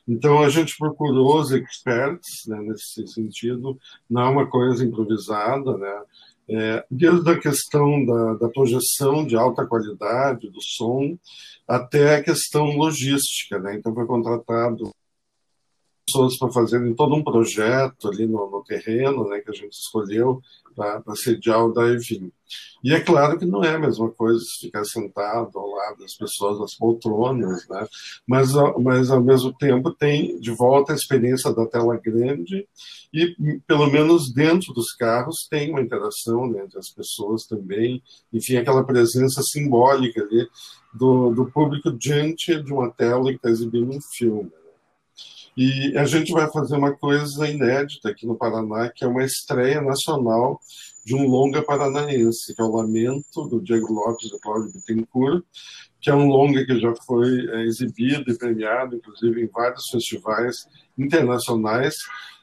Então 0.07 0.43
a 0.43 0.49
gente 0.49 0.77
procurou 0.77 1.41
os 1.41 1.51
experts 1.51 2.47
né, 2.47 2.59
nesse 2.61 3.07
sentido, 3.09 3.79
não 4.09 4.23
é 4.23 4.29
uma 4.29 4.47
coisa 4.47 4.85
improvisada, 4.85 5.77
né? 5.79 6.03
É, 6.49 6.85
desde 6.91 7.31
a 7.31 7.41
questão 7.41 8.05
da, 8.05 8.35
da, 8.35 8.49
projeção 8.51 9.27
de 9.27 9.35
alta 9.35 9.67
qualidade 9.67 10.51
do 10.51 10.61
som 10.61 11.19
até 11.67 12.17
a 12.17 12.23
questão 12.23 12.77
logística, 12.77 13.59
né? 13.59 13.77
Então 13.77 13.95
foi 13.95 14.07
contratado 14.07 14.91
pessoas 16.07 16.37
para 16.39 16.53
fazerem 16.53 16.95
todo 16.95 17.15
um 17.15 17.25
projeto 17.25 18.09
ali 18.09 18.27
no, 18.27 18.51
no 18.51 18.63
terreno, 18.63 19.29
né, 19.29 19.41
que 19.41 19.51
a 19.51 19.55
gente 19.55 19.73
escolheu 19.73 20.41
para 20.75 21.03
sediar 21.15 21.65
o 21.65 21.73
drive-in. 21.73 22.31
E 22.83 22.93
é 22.93 23.01
claro 23.01 23.39
que 23.39 23.47
não 23.47 23.65
é 23.65 23.75
a 23.75 23.79
mesma 23.79 24.11
coisa 24.11 24.45
ficar 24.61 24.85
sentado 24.85 25.59
ao 25.59 25.71
lado 25.71 25.99
das 26.01 26.15
pessoas 26.15 26.61
nas 26.61 26.75
poltronas, 26.75 27.67
né? 27.67 27.89
mas, 28.27 28.53
mas 28.79 29.11
ao 29.11 29.23
mesmo 29.23 29.53
tempo 29.55 29.91
tem 29.91 30.39
de 30.39 30.51
volta 30.51 30.93
a 30.93 30.97
experiência 30.97 31.53
da 31.53 31.67
tela 31.67 31.97
grande 31.97 32.69
e 33.13 33.35
pelo 33.67 33.91
menos 33.91 34.33
dentro 34.33 34.75
dos 34.75 34.93
carros 34.93 35.47
tem 35.49 35.71
uma 35.71 35.81
interação 35.81 36.47
né, 36.47 36.63
entre 36.65 36.79
as 36.79 36.91
pessoas 36.91 37.47
também, 37.47 38.03
enfim, 38.33 38.57
aquela 38.57 38.85
presença 38.85 39.43
simbólica 39.43 40.23
ali 40.23 40.47
do, 40.93 41.31
do 41.31 41.51
público 41.51 41.91
diante 41.91 42.63
de 42.63 42.73
uma 42.73 42.91
tela 42.91 43.31
que 43.31 43.37
está 43.37 43.49
exibindo 43.49 43.97
um 43.97 44.01
filme. 44.01 44.51
E 45.57 45.97
a 45.97 46.05
gente 46.05 46.33
vai 46.33 46.51
fazer 46.51 46.77
uma 46.77 46.93
coisa 46.93 47.49
inédita 47.49 48.09
aqui 48.09 48.27
no 48.27 48.37
Paraná, 48.37 48.89
que 48.89 49.05
é 49.05 49.09
uma 49.09 49.25
estreia 49.25 49.81
nacional 49.81 50.61
de 51.05 51.15
um 51.15 51.29
longa 51.29 51.63
paranaense, 51.63 52.55
que 52.55 52.61
é 52.61 52.65
o 52.65 52.75
Lamento, 52.75 53.47
do 53.49 53.61
Diego 53.61 53.93
Lopes 53.93 54.33
e 54.33 54.41
Cláudio 54.41 54.73
Bittencourt, 54.73 55.45
que 56.01 56.11
é 56.11 56.15
um 56.15 56.27
longa 56.27 56.65
que 56.65 56.81
já 56.81 56.93
foi 57.07 57.47
é, 57.51 57.63
exibido 57.63 58.31
e 58.31 58.37
premiado, 58.37 58.97
inclusive, 58.97 59.43
em 59.43 59.47
vários 59.47 59.85
festivais 59.91 60.67
internacionais, 60.99 61.95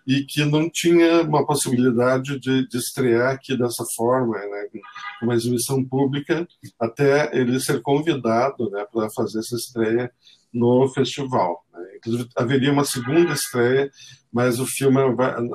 e 0.07 0.23
que 0.23 0.43
não 0.45 0.69
tinha 0.69 1.21
uma 1.21 1.45
possibilidade 1.45 2.39
de, 2.39 2.67
de 2.67 2.77
estrear 2.77 3.33
aqui 3.33 3.57
dessa 3.57 3.83
forma, 3.95 4.37
né, 4.37 4.67
uma 5.21 5.35
exibição 5.35 5.83
pública, 5.83 6.47
até 6.79 7.35
ele 7.37 7.59
ser 7.59 7.81
convidado 7.81 8.69
né, 8.71 8.85
para 8.91 9.09
fazer 9.15 9.39
essa 9.39 9.55
estreia 9.55 10.11
no 10.53 10.87
festival. 10.89 11.63
Né? 11.73 11.97
Inclusive, 11.97 12.29
haveria 12.35 12.71
uma 12.71 12.85
segunda 12.85 13.33
estreia, 13.33 13.91
mas 14.31 14.59
o 14.59 14.65
filme 14.65 14.97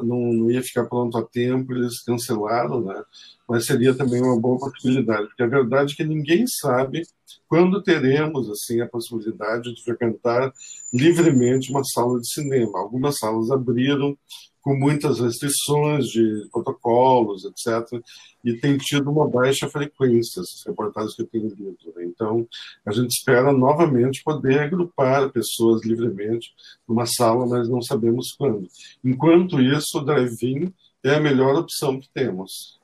não, 0.04 0.50
ia 0.50 0.62
ficar 0.62 0.84
pronto 0.84 1.16
a 1.18 1.24
tempo, 1.24 1.72
eles 1.72 2.02
cancelaram, 2.02 2.82
né? 2.82 3.02
mas 3.48 3.66
seria 3.66 3.94
também 3.94 4.22
uma 4.22 4.38
boa 4.40 4.58
possibilidade, 4.58 5.26
porque 5.28 5.42
a 5.42 5.48
verdade 5.48 5.92
é 5.92 5.96
que 5.96 6.04
ninguém 6.04 6.44
sabe 6.46 7.02
quando 7.48 7.82
teremos 7.82 8.50
assim 8.50 8.80
a 8.80 8.88
possibilidade 8.88 9.74
de 9.74 9.82
frequentar 9.84 10.52
livremente 10.92 11.70
uma 11.70 11.84
sala 11.84 12.20
de 12.20 12.28
cinema. 12.28 12.78
Algumas 12.78 13.16
salas 13.18 13.50
abriram, 13.50 14.16
com 14.66 14.74
muitas 14.74 15.20
restrições 15.20 16.06
de 16.06 16.48
protocolos, 16.50 17.44
etc., 17.44 18.02
e 18.44 18.54
tem 18.54 18.76
tido 18.76 19.08
uma 19.12 19.28
baixa 19.28 19.68
frequência, 19.68 20.40
essas 20.40 20.64
reportagens 20.66 21.14
que 21.14 21.22
eu 21.22 21.26
tenho 21.28 21.46
lido. 21.50 21.76
Né? 21.94 22.04
Então, 22.04 22.44
a 22.84 22.90
gente 22.90 23.10
espera 23.10 23.52
novamente 23.52 24.24
poder 24.24 24.58
agrupar 24.58 25.30
pessoas 25.30 25.84
livremente 25.84 26.52
numa 26.88 27.06
sala, 27.06 27.46
mas 27.46 27.68
não 27.68 27.80
sabemos 27.80 28.32
quando. 28.36 28.66
Enquanto 29.04 29.60
isso, 29.60 29.98
o 29.98 30.04
drive-in 30.04 30.74
é 31.04 31.14
a 31.14 31.20
melhor 31.20 31.54
opção 31.54 32.00
que 32.00 32.08
temos. 32.08 32.80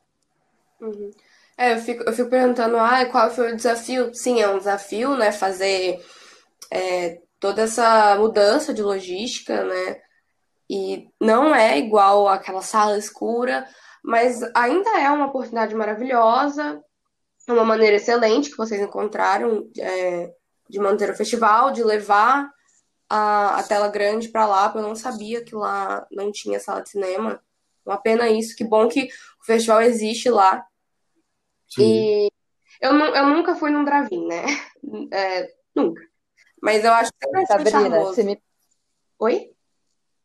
Uhum. 0.81 1.11
É, 1.59 1.75
eu 1.75 1.79
fico, 1.79 2.05
eu 2.05 2.13
fico 2.13 2.31
perguntando, 2.31 2.77
ah, 2.77 3.05
qual 3.07 3.29
foi 3.29 3.53
o 3.53 3.57
desafio? 3.57 4.15
Sim, 4.15 4.41
é 4.41 4.49
um 4.49 4.59
desafio, 4.59 5.17
né, 5.17 5.33
fazer 5.33 6.01
é, 6.71 7.21
toda 7.41 7.63
essa 7.63 8.17
mudança 8.17 8.73
de 8.73 8.83
logística, 8.83 9.65
né, 9.65 9.97
e 10.73 11.07
não 11.21 11.55
é 11.55 11.79
igual 11.79 12.27
aquela 12.27 12.63
sala 12.63 12.97
escura, 12.97 13.69
Mas 14.03 14.43
ainda 14.55 14.99
é 14.99 15.11
uma 15.11 15.27
oportunidade 15.27 15.75
maravilhosa, 15.75 16.83
uma 17.47 17.65
maneira 17.65 17.97
excelente 17.97 18.51
que 18.51 18.57
vocês 18.57 18.81
encontraram 18.81 19.71
é, 19.79 20.33
de 20.69 20.79
manter 20.81 21.11
o 21.11 21.15
festival, 21.15 21.71
de 21.71 21.85
levar 21.85 22.51
a, 23.09 23.59
a 23.59 23.63
tela 23.63 23.89
grande 23.89 24.29
para 24.29 24.47
lá, 24.47 24.69
porque 24.69 24.79
eu 24.79 24.89
não 24.89 24.97
sabia 24.97 25.45
que 25.45 25.55
lá 25.55 26.07
não 26.11 26.33
tinha 26.33 26.59
sala 26.59 26.83
de 26.83 26.91
cinema. 26.91 27.41
Uma 27.85 27.99
pena 27.99 28.29
isso, 28.29 28.57
que 28.57 28.65
bom 28.65 28.89
que 28.89 29.09
o 29.41 29.45
festival 29.45 29.83
existe 29.83 30.31
lá. 30.31 30.65
Sim. 31.69 31.83
E 31.83 32.33
eu, 32.81 32.93
eu 32.93 33.27
nunca 33.27 33.55
fui 33.55 33.71
num 33.71 33.85
drive-in, 33.85 34.27
né? 34.27 34.45
É, 35.13 35.53
nunca. 35.75 36.03
Mas 36.61 36.85
eu 36.85 36.93
acho 36.93 37.13
que 37.13 37.25
sempre 37.25 37.47
Sabrina, 37.47 38.13
se 38.15 38.25
me... 38.25 38.43
Oi? 39.19 39.52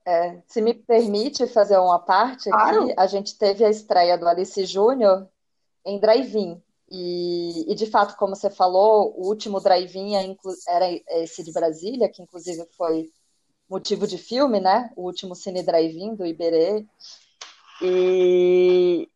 É, 0.08 0.42
se 0.48 0.62
me 0.62 0.74
permite 0.74 1.46
fazer 1.48 1.78
uma 1.78 2.00
parte 2.00 2.50
claro. 2.50 2.84
aqui, 2.84 2.94
a 2.96 3.06
gente 3.08 3.38
teve 3.38 3.66
a 3.66 3.70
estreia 3.70 4.18
do 4.18 4.26
Alice 4.26 4.66
Júnior 4.66 5.28
em 5.86 6.00
drive-in. 6.00 6.64
E, 6.90 7.70
e, 7.70 7.76
de 7.76 7.86
fato, 7.88 8.16
como 8.16 8.34
você 8.34 8.50
falou, 8.50 9.14
o 9.18 9.28
último 9.28 9.60
drive-in 9.60 10.16
é 10.16 10.36
era 10.70 10.86
esse 11.22 11.44
de 11.44 11.52
Brasília, 11.52 12.08
que 12.08 12.22
inclusive 12.22 12.66
foi 12.78 13.12
motivo 13.70 14.08
de 14.08 14.18
filme, 14.18 14.62
né? 14.62 14.90
O 14.96 15.04
último 15.04 15.36
cine 15.36 15.62
drive-in 15.62 16.16
do 16.16 16.26
Iberê. 16.26 16.86
E, 17.82 19.10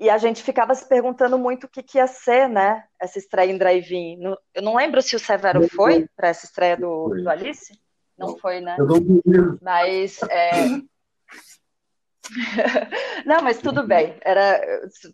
e 0.00 0.10
a 0.10 0.18
gente 0.18 0.42
ficava 0.42 0.74
se 0.74 0.88
perguntando 0.88 1.38
muito 1.38 1.64
o 1.64 1.68
que, 1.68 1.80
que 1.80 1.98
ia 1.98 2.08
ser, 2.08 2.48
né? 2.48 2.82
Essa 3.00 3.20
estreia 3.20 3.52
em 3.52 3.56
drive-in. 3.56 4.18
Eu 4.52 4.62
não 4.62 4.74
lembro 4.74 5.00
se 5.00 5.14
o 5.14 5.20
Severo 5.20 5.68
foi 5.68 6.08
para 6.16 6.26
essa 6.26 6.44
estreia 6.44 6.76
do, 6.76 7.10
do, 7.10 7.30
Alice. 7.30 7.78
Não 8.16 8.38
foi, 8.38 8.60
né? 8.60 8.76
Mas 9.60 10.22
é, 10.24 10.50
Não, 13.26 13.42
mas 13.42 13.60
tudo 13.60 13.86
bem. 13.86 14.16
Era 14.22 14.60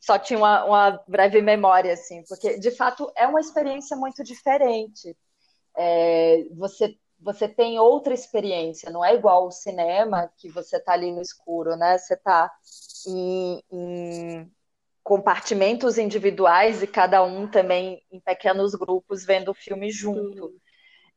só 0.01 0.19
tinha 0.19 0.39
uma, 0.39 0.65
uma, 0.65 1.05
breve 1.09 1.41
memória 1.43 1.93
assim, 1.93 2.23
porque 2.29 2.59
de 2.59 2.71
fato 2.71 3.11
é 3.17 3.27
uma 3.27 3.41
experiência 3.41 3.97
muito 3.97 4.23
diferente. 4.23 5.17
É, 5.77 6.45
você 6.57 6.97
você 7.23 7.47
tem 7.47 7.79
outra 7.79 8.15
experiência, 8.15 8.91
não 8.91 9.05
é 9.05 9.15
igual 9.15 9.47
o 9.47 9.51
cinema 9.51 10.33
que 10.39 10.49
você 10.49 10.79
está 10.79 10.95
ali 10.95 11.13
no 11.13 11.21
escuro, 11.21 11.77
né? 11.77 11.99
Você 11.99 12.15
está 12.15 12.51
em, 13.07 13.63
em 13.71 14.51
compartimentos 15.03 15.99
individuais 15.99 16.83
e 16.83 16.87
cada 16.87 17.23
um 17.23 17.47
também 17.47 18.03
em 18.11 18.19
pequenos 18.21 18.75
grupos 18.75 19.23
vendo 19.25 19.51
o 19.51 19.55
filme 19.55 19.91
junto. 19.91 20.55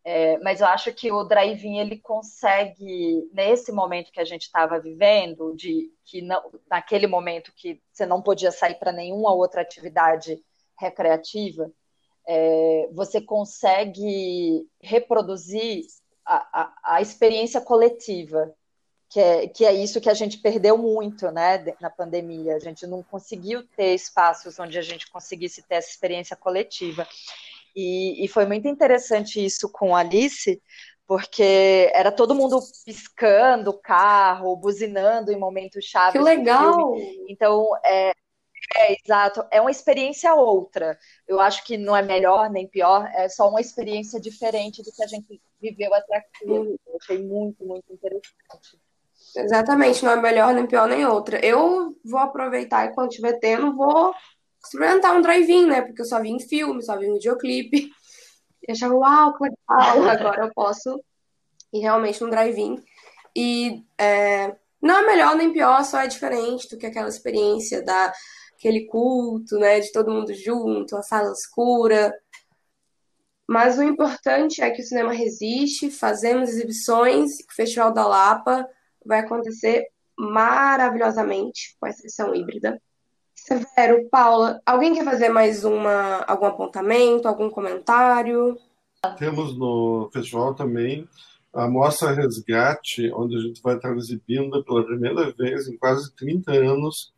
É, 0.05 0.37
mas 0.39 0.59
eu 0.59 0.67
acho 0.67 0.93
que 0.93 1.11
o 1.11 1.23
drive-in 1.23 1.79
ele 1.79 1.97
consegue, 1.97 3.29
nesse 3.31 3.71
momento 3.71 4.11
que 4.11 4.19
a 4.19 4.25
gente 4.25 4.43
estava 4.43 4.77
vivendo, 4.79 5.55
de 5.55 5.89
que 6.03 6.21
não, 6.21 6.51
naquele 6.69 7.07
momento 7.07 7.53
que 7.55 7.81
você 7.91 8.05
não 8.05 8.21
podia 8.21 8.51
sair 8.51 8.75
para 8.75 8.91
nenhuma 8.91 9.33
outra 9.33 9.61
atividade 9.61 10.43
recreativa, 10.77 11.71
é, 12.27 12.89
você 12.91 13.21
consegue 13.21 14.67
reproduzir 14.81 15.85
a, 16.25 16.61
a, 16.61 16.95
a, 16.95 17.01
experiência 17.01 17.61
coletiva, 17.61 18.53
que 19.09 19.19
é, 19.19 19.47
que 19.47 19.65
é 19.65 19.73
isso 19.73 20.01
que 20.01 20.09
a 20.09 20.13
gente 20.13 20.37
perdeu 20.37 20.77
muito 20.77 21.29
né, 21.31 21.63
na 21.79 21.89
pandemia. 21.89 22.55
A 22.55 22.59
gente 22.59 22.87
não 22.87 23.03
conseguiu 23.03 23.65
ter 23.75 23.93
espaços 23.93 24.57
onde 24.59 24.77
a 24.77 24.81
gente 24.81 25.09
conseguisse 25.09 25.61
ter 25.61 25.75
essa 25.75 25.89
experiência 25.89 26.35
coletiva. 26.35 27.07
E, 27.75 28.23
e 28.23 28.27
foi 28.27 28.45
muito 28.45 28.67
interessante 28.67 29.43
isso 29.43 29.69
com 29.71 29.95
Alice, 29.95 30.62
porque 31.07 31.91
era 31.93 32.12
todo 32.12 32.36
mundo 32.36 32.59
piscando 32.86 33.71
o 33.71 33.79
carro, 33.79 34.55
buzinando 34.55 35.31
em 35.31 35.39
momentos 35.39 35.86
chaves. 35.86 36.13
Que 36.13 36.19
legal! 36.19 36.95
Então, 37.27 37.67
é, 37.83 38.13
é, 38.75 38.95
exato. 39.03 39.45
É 39.51 39.59
uma 39.59 39.71
experiência 39.71 40.33
outra. 40.33 40.97
Eu 41.27 41.39
acho 41.39 41.63
que 41.65 41.77
não 41.77 41.95
é 41.95 42.01
melhor 42.01 42.49
nem 42.49 42.67
pior, 42.67 43.09
é 43.13 43.27
só 43.27 43.49
uma 43.49 43.62
experiência 43.62 44.19
diferente 44.19 44.81
do 44.81 44.91
que 44.91 45.03
a 45.03 45.07
gente 45.07 45.41
viveu 45.62 45.93
até 45.93 46.17
aqui. 46.17 46.45
Eu 46.45 46.77
achei 47.01 47.21
muito, 47.21 47.65
muito 47.65 47.91
interessante. 47.91 48.79
Exatamente, 49.36 50.03
não 50.03 50.12
é 50.12 50.21
melhor 50.21 50.53
nem 50.53 50.67
pior 50.67 50.88
nem 50.88 51.05
outra. 51.05 51.43
Eu 51.43 51.95
vou 52.05 52.19
aproveitar 52.19 52.86
e 52.86 52.93
quando 52.93 53.09
estiver 53.09 53.39
tendo, 53.39 53.75
vou 53.75 54.13
experimentar 54.63 55.15
um 55.15 55.21
drive-in, 55.21 55.67
né? 55.67 55.82
Porque 55.82 56.02
eu 56.02 56.06
só 56.06 56.21
vi 56.21 56.30
em 56.30 56.39
filme, 56.39 56.84
só 56.84 56.97
vi 56.97 57.08
em 57.08 57.13
videoclipe. 57.13 57.89
E 58.67 58.71
achava, 58.71 58.95
uau, 58.95 59.38
que 59.38 59.43
legal, 59.43 59.58
agora 60.10 60.45
eu 60.45 60.54
posso 60.54 61.04
ir 61.73 61.80
realmente 61.80 62.21
num 62.21 62.30
drive-in. 62.30 62.82
E 63.36 63.84
é, 63.97 64.56
não 64.82 64.97
é 64.97 65.06
melhor 65.06 65.36
nem 65.36 65.52
pior, 65.52 65.84
só 65.84 65.99
é 65.99 66.08
diferente 66.08 66.69
do 66.69 66.78
que 66.78 66.86
aquela 66.86 67.10
experiência 67.10 67.84
da 67.84 68.13
aquele 68.56 68.86
culto, 68.86 69.58
né? 69.58 69.80
De 69.80 69.91
todo 69.91 70.12
mundo 70.12 70.34
junto, 70.34 70.95
a 70.95 71.02
sala 71.02 71.32
escura. 71.34 72.13
Mas 73.47 73.78
o 73.78 73.84
importante 73.84 74.62
é 74.62 74.71
que 74.71 74.82
o 74.82 74.86
cinema 74.86 75.12
resiste, 75.12 75.91
fazemos 75.91 76.49
exibições, 76.49 77.39
o 77.39 77.54
Festival 77.54 77.91
da 77.93 78.08
Lapa 78.08 78.65
vai 79.06 79.19
acontecer 79.19 79.88
maravilhosamente 80.17 81.76
com 81.80 81.88
essa 81.88 82.02
sessão 82.04 82.34
híbrida. 82.34 82.82
Severo, 83.36 84.08
Paula, 84.10 84.62
alguém 84.65 84.93
quer 84.93 85.04
fazer 85.04 85.30
mais 85.30 85.63
uma, 85.63 86.24
algum 86.28 86.46
apontamento, 86.46 87.28
algum 87.28 87.50
comentário? 87.50 88.58
Temos 89.17 89.58
no 89.58 90.10
festival 90.13 90.54
também 90.54 91.08
a 91.54 91.67
Mostra 91.67 92.13
Resgate, 92.13 93.12
onde 93.13 93.36
a 93.36 93.39
gente 93.39 93.62
vai 93.62 93.76
estar 93.76 93.96
exibindo 93.96 94.63
pela 94.63 94.84
primeira 94.84 95.32
vez 95.32 95.67
em 95.67 95.78
quase 95.78 96.13
30 96.15 96.52
anos 96.52 97.13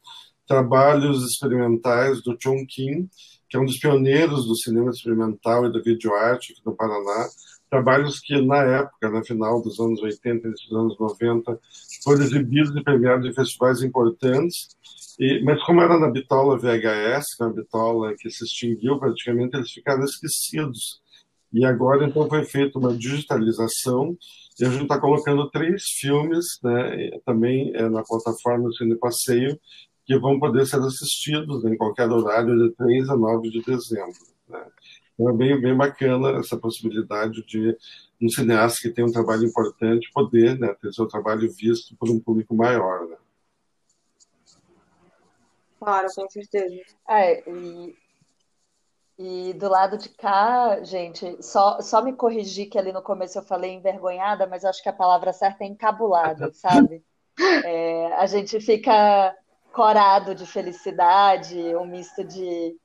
trabalhos 0.48 1.24
experimentais 1.24 2.22
do 2.22 2.38
John 2.38 2.66
Kim, 2.68 3.10
que 3.50 3.56
é 3.56 3.60
um 3.60 3.66
dos 3.66 3.80
pioneiros 3.80 4.46
do 4.46 4.56
cinema 4.56 4.90
experimental 4.90 5.66
e 5.66 5.72
da 5.72 5.80
videoarte 5.80 6.52
aqui 6.52 6.62
no 6.66 6.76
Paraná. 6.76 7.28
Trabalhos 7.70 8.20
que, 8.20 8.40
na 8.42 8.62
época, 8.64 9.10
na 9.10 9.24
final 9.24 9.62
dos 9.62 9.80
anos 9.80 10.02
80 10.02 10.48
e 10.48 10.52
dos 10.52 10.72
anos 10.72 11.00
90, 11.00 11.60
foram 12.04 12.22
exibidos 12.22 12.76
e 12.76 12.84
premiados 12.84 13.28
em 13.28 13.34
festivais 13.34 13.82
importantes 13.82 14.76
e, 15.20 15.42
mas 15.44 15.64
como 15.64 15.82
era 15.82 15.98
na 15.98 16.10
bitola 16.10 16.58
VHS, 16.58 17.26
uma 17.40 17.54
bitola 17.54 18.14
que 18.18 18.30
se 18.30 18.44
extinguiu 18.44 19.00
praticamente, 19.00 19.56
eles 19.56 19.72
ficaram 19.72 20.04
esquecidos. 20.04 21.02
E 21.54 21.66
agora, 21.66 22.06
então, 22.06 22.28
foi 22.28 22.44
feita 22.44 22.78
uma 22.78 22.94
digitalização 22.94 24.18
e 24.60 24.66
a 24.66 24.70
gente 24.70 24.84
está 24.84 25.00
colocando 25.00 25.50
três 25.50 25.84
filmes 26.00 26.46
né, 26.64 27.12
também 27.26 27.74
é, 27.76 27.88
na 27.88 28.04
plataforma 28.04 28.72
Cine 28.74 28.96
Passeio 28.96 29.60
que 30.06 30.18
vão 30.20 30.40
poder 30.40 30.66
ser 30.66 30.80
assistidos 30.82 31.64
né, 31.64 31.72
em 31.72 31.78
qualquer 31.78 32.10
horário 32.10 32.56
de 32.58 32.76
3 32.76 33.10
a 33.10 33.18
9 33.18 33.50
de 33.50 33.62
dezembro. 33.64 34.14
Né. 34.48 34.64
Então 35.14 35.30
é 35.30 35.34
bem, 35.34 35.60
bem 35.60 35.76
bacana 35.76 36.38
essa 36.38 36.58
possibilidade 36.58 37.44
de 37.46 37.76
um 38.22 38.30
cineasta 38.30 38.82
que 38.82 38.94
tem 38.94 39.04
um 39.04 39.12
trabalho 39.12 39.46
importante 39.46 40.12
poder 40.14 40.60
né, 40.60 40.74
ter 40.82 40.94
seu 40.94 41.08
trabalho 41.08 41.52
visto 41.52 41.96
por 41.98 42.10
um 42.10 42.20
público 42.20 42.56
maior. 42.56 43.08
Né. 43.08 43.16
Claro, 45.86 46.08
com 46.16 46.28
certeza. 46.28 46.82
É, 47.08 47.48
e, 47.48 47.96
e 49.20 49.54
do 49.54 49.70
lado 49.70 50.00
de 50.00 50.10
cá, 50.10 50.84
gente, 50.84 51.38
só, 51.44 51.80
só 51.80 52.02
me 52.02 52.12
corrigir 52.14 52.72
que 52.72 52.80
ali 52.80 52.92
no 52.92 53.04
começo 53.04 53.38
eu 53.38 53.44
falei 53.44 53.72
envergonhada, 53.74 54.48
mas 54.48 54.66
acho 54.66 54.82
que 54.82 54.90
a 54.90 54.94
palavra 54.94 55.32
certa 55.32 55.64
é 55.64 55.68
encabulada, 55.68 56.52
sabe? 56.58 57.04
É, 57.64 58.14
a 58.14 58.26
gente 58.26 58.60
fica 58.60 59.36
corado 59.72 60.34
de 60.34 60.48
felicidade, 60.48 61.56
um 61.76 61.86
misto 61.86 62.24
de, 62.24 62.76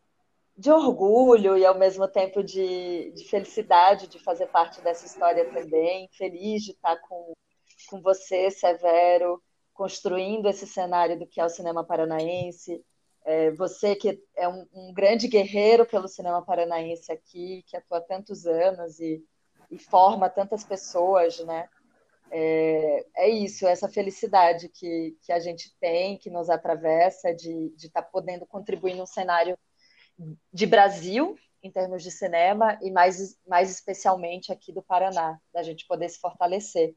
de 0.55 0.71
orgulho 0.71 1.57
e 1.57 1.65
ao 1.65 1.79
mesmo 1.79 2.07
tempo 2.07 2.43
de, 2.45 3.13
de 3.13 3.25
felicidade 3.31 4.09
de 4.09 4.19
fazer 4.19 4.49
parte 4.49 4.83
dessa 4.83 5.07
história 5.07 5.51
também, 5.51 6.07
feliz 6.19 6.65
de 6.65 6.73
estar 6.73 6.97
com, 6.97 7.33
com 7.89 8.03
você, 8.03 8.51
Severo, 8.51 9.43
construindo 9.73 10.47
esse 10.47 10.67
cenário 10.67 11.19
do 11.19 11.27
que 11.27 11.41
é 11.41 11.45
o 11.47 11.49
cinema 11.49 11.83
paranaense, 11.83 12.85
é, 13.25 13.51
você 13.51 13.95
que 13.95 14.23
é 14.37 14.49
um, 14.49 14.67
um, 14.73 14.93
grande 14.93 15.29
guerreiro 15.29 15.85
pelo 15.85 16.09
cinema 16.09 16.43
paranaense 16.43 17.13
aqui, 17.13 17.63
que 17.67 17.77
atua 17.77 18.01
tantos 18.01 18.47
anos 18.47 18.99
e, 18.99 19.23
e 19.71 19.79
forma 19.79 20.29
tantas 20.29 20.65
pessoas, 20.65 21.39
né? 21.41 21.69
É, 22.33 23.07
é, 23.17 23.29
isso, 23.29 23.67
essa 23.67 23.89
felicidade 23.89 24.69
que, 24.69 25.17
que 25.23 25.33
a 25.33 25.41
gente 25.41 25.75
tem, 25.81 26.17
que 26.17 26.31
nos 26.31 26.49
atravessa, 26.49 27.35
de 27.35 27.73
estar 27.77 28.03
tá 28.03 28.09
podendo 28.09 28.47
contribuir 28.47 28.95
num 28.95 29.07
cenário 29.07 29.59
de 30.53 30.67
Brasil, 30.67 31.37
em 31.63 31.71
termos 31.71 32.03
de 32.03 32.11
cinema, 32.11 32.79
e 32.83 32.91
mais, 32.91 33.37
mais 33.47 33.71
especialmente 33.71 34.53
aqui 34.53 34.73
do 34.73 34.83
Paraná, 34.83 35.39
da 35.53 35.63
gente 35.63 35.87
poder 35.87 36.09
se 36.09 36.19
fortalecer. 36.19 36.95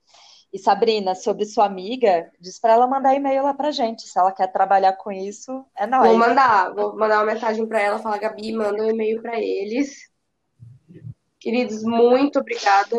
E 0.51 0.59
Sabrina, 0.59 1.15
sobre 1.15 1.45
sua 1.45 1.65
amiga, 1.65 2.31
diz 2.39 2.59
para 2.59 2.73
ela 2.73 2.87
mandar 2.87 3.15
e-mail 3.15 3.43
lá 3.43 3.53
pra 3.53 3.71
gente. 3.71 4.07
Se 4.07 4.19
ela 4.19 4.31
quer 4.31 4.47
trabalhar 4.47 4.93
com 4.93 5.11
isso, 5.11 5.65
é 5.75 5.87
nóis. 5.87 6.09
Vou 6.09 6.17
mandar, 6.17 6.73
vou 6.73 6.95
mandar 6.95 7.19
uma 7.19 7.33
mensagem 7.33 7.65
para 7.65 7.81
ela, 7.81 7.99
falar, 7.99 8.19
Gabi, 8.19 8.53
manda 8.53 8.83
um 8.83 8.89
e-mail 8.89 9.21
para 9.21 9.39
eles. 9.39 10.11
Queridos, 11.39 11.83
muito 11.83 12.39
obrigada. 12.39 12.97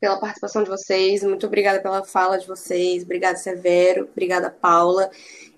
pela 0.00 0.18
participação 0.20 0.62
de 0.62 0.68
vocês, 0.68 1.22
muito 1.22 1.46
obrigada 1.46 1.80
pela 1.80 2.04
fala 2.04 2.38
de 2.38 2.46
vocês, 2.46 3.02
obrigada 3.04 3.36
Severo, 3.36 4.08
obrigada 4.10 4.50
Paula. 4.50 5.10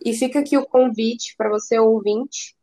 E 0.05 0.15
fica 0.15 0.41
aqui 0.41 0.57
o 0.57 0.67
convite 0.67 1.35
para 1.37 1.51
você 1.51 1.79
ouvinte, 1.79 2.57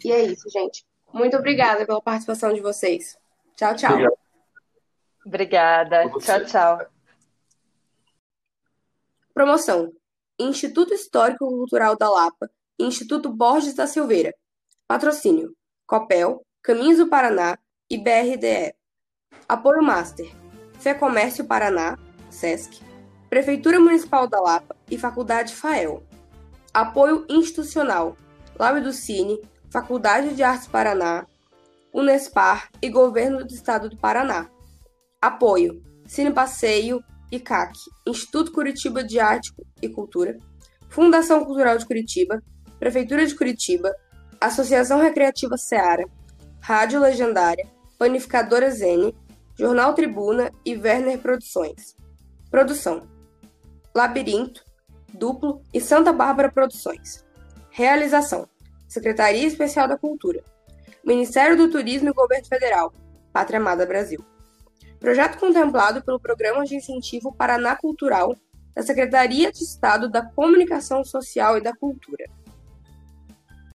E 0.04 0.12
é 0.12 0.22
isso, 0.22 0.48
gente. 0.50 0.84
Muito 1.12 1.36
obrigada 1.36 1.86
pela 1.86 2.00
participação 2.00 2.52
de 2.52 2.60
vocês. 2.60 3.16
Tchau, 3.56 3.74
tchau. 3.74 3.92
Obrigado. 3.92 4.18
Obrigada. 5.26 6.10
Tchau, 6.20 6.44
tchau. 6.44 6.86
Promoção: 9.34 9.92
Instituto 10.38 10.94
Histórico 10.94 11.46
Cultural 11.46 11.96
da 11.96 12.08
Lapa 12.08 12.48
Instituto 12.78 13.30
Borges 13.30 13.74
da 13.74 13.86
Silveira. 13.86 14.34
Patrocínio: 14.88 15.52
Copel, 15.84 16.42
Caminhos 16.62 16.98
do 16.98 17.08
Paraná 17.08 17.58
e 17.90 17.98
BRDE. 17.98 18.72
Apoio 19.48 19.82
Master: 19.82 20.32
Fé 20.78 20.94
Comércio 20.94 21.44
Paraná, 21.44 21.98
SESC, 22.30 22.80
Prefeitura 23.28 23.80
Municipal 23.80 24.28
da 24.28 24.40
Lapa 24.40 24.76
e 24.88 24.96
Faculdade 24.96 25.52
FAEL. 25.52 26.04
Apoio 26.72 27.26
institucional: 27.28 28.16
Laue 28.56 28.80
do 28.80 28.92
Cine, 28.92 29.40
Faculdade 29.70 30.36
de 30.36 30.44
Artes 30.44 30.68
Paraná, 30.68 31.26
Unespar 31.92 32.70
e 32.80 32.88
Governo 32.88 33.44
do 33.44 33.52
Estado 33.52 33.90
do 33.90 33.96
Paraná. 33.96 34.48
Apoio: 35.20 35.82
Cine 36.06 36.32
Passeio, 36.32 37.02
ICAC, 37.32 37.72
Instituto 38.06 38.52
Curitiba 38.52 39.02
de 39.02 39.18
Arte 39.18 39.52
e 39.82 39.88
Cultura, 39.88 40.38
Fundação 40.88 41.44
Cultural 41.44 41.76
de 41.76 41.84
Curitiba, 41.84 42.40
Prefeitura 42.78 43.26
de 43.26 43.34
Curitiba, 43.34 43.92
Associação 44.46 45.00
Recreativa 45.00 45.56
Seara, 45.56 46.04
Rádio 46.60 47.00
Legendária, 47.00 47.66
Panificadora 47.98 48.70
Zene, 48.70 49.14
Jornal 49.58 49.94
Tribuna 49.94 50.52
e 50.64 50.76
Werner 50.76 51.18
Produções. 51.18 51.96
Produção: 52.50 53.02
Labirinto, 53.94 54.64
Duplo 55.12 55.62
e 55.72 55.80
Santa 55.80 56.12
Bárbara 56.12 56.50
Produções. 56.50 57.24
Realização: 57.70 58.48
Secretaria 58.86 59.46
Especial 59.46 59.88
da 59.88 59.98
Cultura, 59.98 60.42
Ministério 61.04 61.56
do 61.56 61.70
Turismo 61.70 62.10
e 62.10 62.12
Governo 62.12 62.46
Federal, 62.46 62.92
Pátria 63.32 63.58
Amada 63.58 63.84
Brasil. 63.84 64.24
Projeto 65.00 65.38
contemplado 65.38 66.02
pelo 66.02 66.20
Programa 66.20 66.64
de 66.64 66.76
Incentivo 66.76 67.34
Paraná 67.34 67.76
Cultural 67.76 68.34
da 68.74 68.82
Secretaria 68.82 69.50
de 69.50 69.64
Estado 69.64 70.08
da 70.08 70.24
Comunicação 70.24 71.02
Social 71.04 71.56
e 71.58 71.60
da 71.60 71.74
Cultura. 71.74 72.26